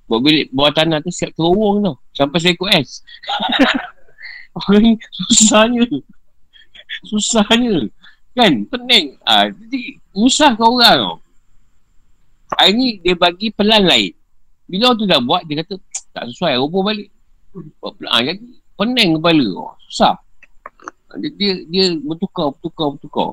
[0.09, 1.95] Buat bilik bawah tanah tu siap terowong tau.
[2.17, 3.05] Sampai saya ikut S.
[4.57, 5.85] orang susahnya.
[7.05, 7.85] Susahnya.
[8.33, 9.17] Kan, pening.
[9.21, 11.15] Ha, jadi, usah kau orang tau.
[12.55, 14.13] Hari ni dia bagi pelan lain.
[14.67, 15.75] Bila orang tu dah buat, dia kata
[16.11, 17.11] tak sesuai, roboh balik.
[17.55, 18.39] Ha, jadi
[18.75, 19.47] pening kepala.
[19.55, 20.15] Oh, susah.
[21.17, 23.31] Dia, dia, dia bertukar, bertukar, bertukar.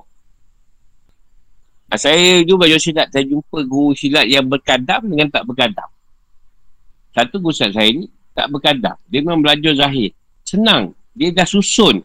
[1.91, 5.91] Ha, saya juga belajar silat, saya jumpa guru silat yang berkadam dengan tak berkadam.
[7.15, 8.95] Satu guru silat saya ni tak berkadam.
[9.11, 10.15] Dia memang belajar zahir.
[10.47, 10.95] Senang.
[11.15, 12.03] Dia dah susun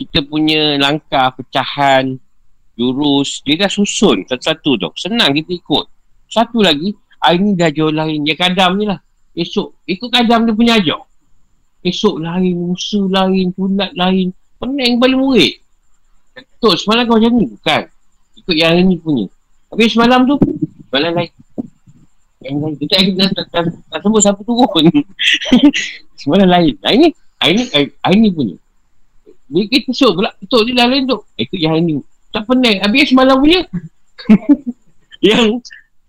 [0.00, 2.16] kita punya langkah pecahan,
[2.72, 3.44] jurus.
[3.44, 4.88] Dia dah susun satu-satu tu.
[4.96, 5.84] Senang kita ikut.
[6.30, 8.22] Satu lagi, hari ni dah jauh lain.
[8.22, 9.02] Dia kadam ni lah.
[9.34, 11.02] Esok, ikut kadam dia punya ajar.
[11.82, 14.30] Esok lain, musa lain, tulat lain.
[14.62, 15.58] Pening kepala murid.
[16.62, 17.50] Tok, semalam kau macam ni?
[17.50, 17.82] Bukan.
[18.38, 19.26] Ikut yang hari ni punya.
[19.72, 20.36] Tapi semalam tu,
[20.86, 21.30] semalam lain.
[22.44, 22.74] Yang lain.
[22.78, 24.86] Kita tak, tak, tak, tak, tak siapa turun.
[26.20, 26.74] semalam lain.
[26.84, 27.08] Hari ni,
[27.40, 27.64] hari ni,
[28.04, 28.56] hari ni punya.
[29.50, 31.18] Bila kita esok pula, tok dia dah lain tu.
[31.40, 31.92] Ikut yang hari ni.
[32.30, 32.78] Tak pening.
[32.84, 33.60] Habis semalam punya.
[35.32, 35.58] yang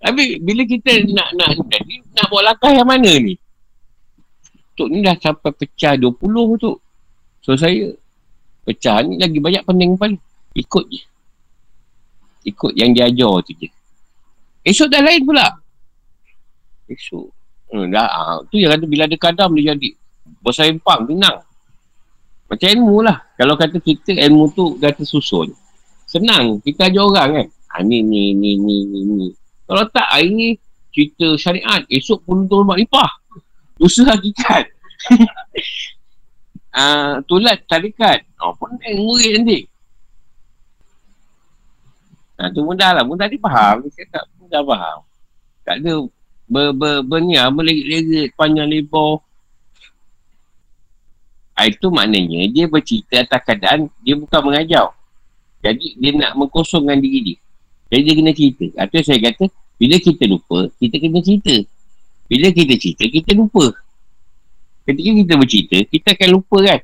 [0.01, 3.37] tapi bila kita nak nak jadi nak buat langkah yang mana ni?
[4.73, 6.17] Tok ni dah sampai pecah 20
[6.57, 6.73] tu.
[7.45, 7.93] So saya
[8.65, 10.17] pecah ni lagi banyak pening pun.
[10.57, 11.01] Ikut je.
[12.49, 13.69] Ikut yang dia ajar tu je.
[14.65, 15.61] Esok dah lain pula.
[16.89, 17.29] Esok.
[17.71, 19.95] Hmm, dah, ha, tu yang kata bila ada kadam dia jadi.
[20.41, 21.45] Bersempang, tenang.
[22.49, 23.21] Macam ilmu lah.
[23.37, 25.53] Kalau kata kita ilmu tu dah tersusun.
[26.09, 26.59] Senang.
[26.59, 27.47] Kita ajar orang kan.
[27.71, 29.27] Ha, ni, ni, ni, ni, ni, ni.
[29.71, 30.47] Kalau tak hari ni
[30.91, 33.07] cerita syariat, esok pun untuk rumah lipah.
[33.79, 34.67] Usaha hakikat.
[36.75, 38.27] uh, tulat tarikat.
[38.43, 39.59] Oh, pun eh, murid nanti.
[42.35, 43.07] Ha, tu mudah lah.
[43.07, 43.87] Mudah dia faham.
[43.87, 44.99] Dia tak mudah faham.
[45.63, 45.93] Tak ada
[46.51, 47.47] ber, ber, ber, ni lah.
[47.47, 49.23] Berlerit-lerit panjang lebar.
[51.55, 54.91] Ha, itu maknanya dia bercerita atas keadaan dia bukan mengajar.
[55.63, 57.39] Jadi dia nak mengkosongkan diri dia.
[57.91, 58.65] Jadi dia kena cerita.
[58.79, 59.45] Ha, saya kata
[59.75, 61.55] bila kita lupa, kita kena cerita.
[62.31, 63.75] Bila kita cerita, kita lupa.
[64.87, 66.79] Ketika kita bercerita, kita akan lupa kan.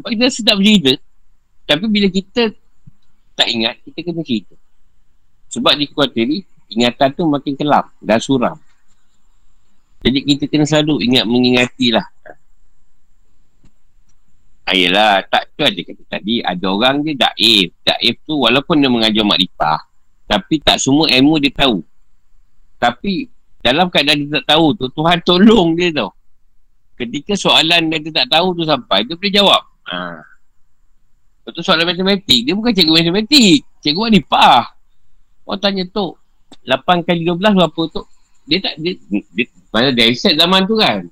[0.00, 0.92] Sebab kita sedap bercerita.
[1.68, 2.42] Tapi bila kita
[3.36, 4.54] tak ingat, kita kena cerita.
[5.52, 6.38] Sebab di kuatiri,
[6.72, 8.56] ingatan tu makin kelam dan suram.
[10.00, 12.06] Jadi kita kena selalu ingat mengingatilah.
[14.66, 16.42] Ayolah, tak tu aja kata tadi.
[16.42, 17.70] Ada orang je daif.
[17.86, 19.78] Daif tu walaupun dia mengajar makrifah.
[20.26, 21.80] Tapi tak semua ilmu dia tahu.
[22.82, 23.30] Tapi
[23.62, 26.10] dalam keadaan dia tak tahu tu, Tuhan tolong dia tau.
[26.98, 29.62] Ketika soalan yang dia tak tahu tu sampai, dia boleh jawab.
[29.90, 30.22] Ha.
[31.46, 33.62] Lepas soalan matematik, dia bukan cikgu matematik.
[33.82, 34.74] Cikgu wanipah.
[35.46, 36.18] Orang tanya tu,
[36.66, 38.02] 8 kali 12 berapa tu?
[38.46, 38.94] Dia tak, dia,
[39.34, 41.06] dia, mana dia set zaman tu kan?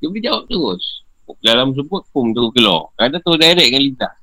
[0.00, 1.04] Dia boleh jawab terus.
[1.44, 2.92] Dalam sebut, pun terus keluar.
[2.96, 4.14] Kadang terus direct dengan lintas.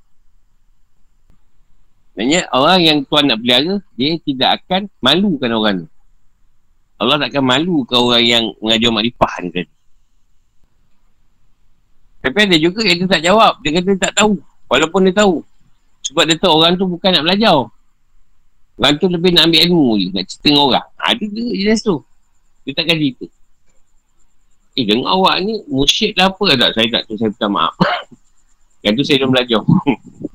[2.14, 5.90] Maksudnya orang yang tuan nak pelihara, dia tidak akan malukan orang tu.
[7.02, 9.73] Allah takkan malu ke orang yang mengajar makrifah ni tadi.
[12.23, 13.60] Tapi ada juga yang dia tak jawab.
[13.60, 14.40] Dia kata dia tak tahu.
[14.72, 15.44] Walaupun dia tahu.
[16.07, 17.68] Sebab dia tahu orang tu bukan nak belajar.
[18.80, 20.07] Orang tu lebih nak ambil ilmu je.
[20.15, 20.88] Nak cerita dengan orang.
[21.03, 21.99] Ha, dia, dia jenis tu.
[22.64, 23.26] Dia takkan cerita.
[24.73, 26.72] Eh, dengar awak ni musyid lah apa tak?
[26.73, 27.76] Saya tak tu, saya minta maaf.
[28.88, 29.61] Yang tu saya dah belajar.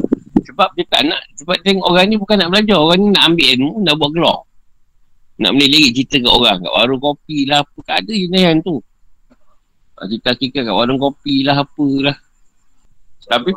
[0.48, 2.80] sebab dia tak nak, sebab tengok orang ni bukan nak belajar.
[2.80, 4.40] Orang ni nak ambil ilmu, nak buat gelap.
[5.44, 6.58] Nak menilik cerita kat orang.
[6.64, 7.78] Kat warung kopi lah apa.
[7.84, 8.80] Kat ada jenis yang tu.
[10.00, 12.16] Cerita-cerita kat warung kopi lah apalah.
[13.28, 13.52] Tapi,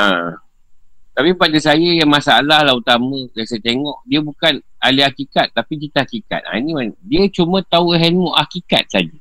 [0.00, 0.32] ha,
[1.12, 5.76] tapi pada saya yang masalah lah utama yang saya tengok, dia bukan ahli hakikat tapi
[5.76, 6.40] kita hakikat.
[6.48, 6.72] Ha, ini
[7.04, 9.18] dia cuma tahu ilmu hakikat saja.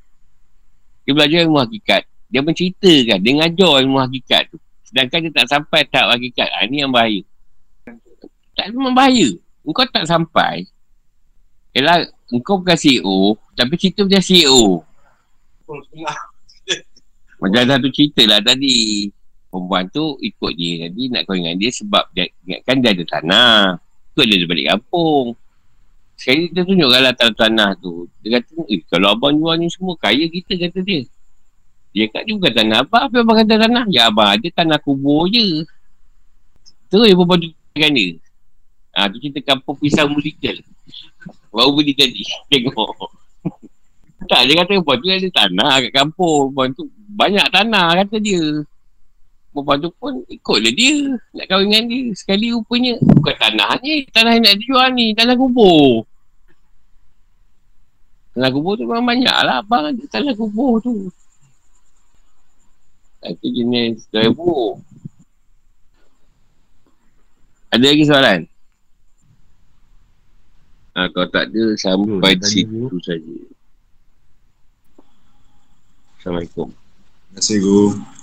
[1.04, 2.08] Dia belajar ilmu hakikat.
[2.32, 4.58] Dia menceritakan, dia ngajar ilmu hakikat tu.
[4.90, 6.50] Sedangkan dia tak sampai tahap hakikat.
[6.50, 7.22] Ha, ini yang bahaya.
[8.58, 9.30] Tak memang bahaya.
[9.62, 10.66] Engkau tak sampai.
[11.78, 14.82] Yalah, engkau bukan CEO, tapi cerita macam CEO.
[17.38, 19.06] Macam satu cerita lah tadi
[19.50, 23.62] perempuan tu ikut dia jadi nak kau dengan dia sebab dia ingatkan dia ada tanah
[24.14, 25.26] ikut dia balik kampung
[26.14, 30.30] sekali dia tunjuk lah tanah-tanah tu dia kata eh kalau abang jual ni semua kaya
[30.30, 31.02] kita kata dia
[32.00, 33.86] dia kat dia bukan tanah abang apa abang kata tanah.
[33.92, 35.68] Ya abang ada tanah kubur je.
[36.88, 38.16] Tu yang perempuan tu dengan dia.
[38.96, 40.56] Ha, tu cerita kampung pisau mulikal.
[41.52, 42.24] Baru beli tadi
[42.56, 42.96] tengok.
[44.32, 46.56] Tak dia kata perempuan tu ada tanah kat kampung.
[46.56, 48.44] Perempuan tu banyak tanah kata dia.
[49.52, 52.06] Perempuan tu pun ikutlah dia Nak kahwin dengan dia.
[52.14, 56.06] Sekali rupanya Bukan tanah ni Tanah yang nak dijual ni Tanah kubur.
[58.38, 61.10] Tanah kubur tu memang banyak lah Abang tanah kubur tu
[63.20, 64.80] Itu jenis Driver
[67.70, 68.42] Ada lagi soalan?
[70.98, 73.38] Ha, kalau tak ada Sampai di situ saja.
[76.20, 76.68] Assalamualaikum.
[76.74, 78.19] Terima kasih Guru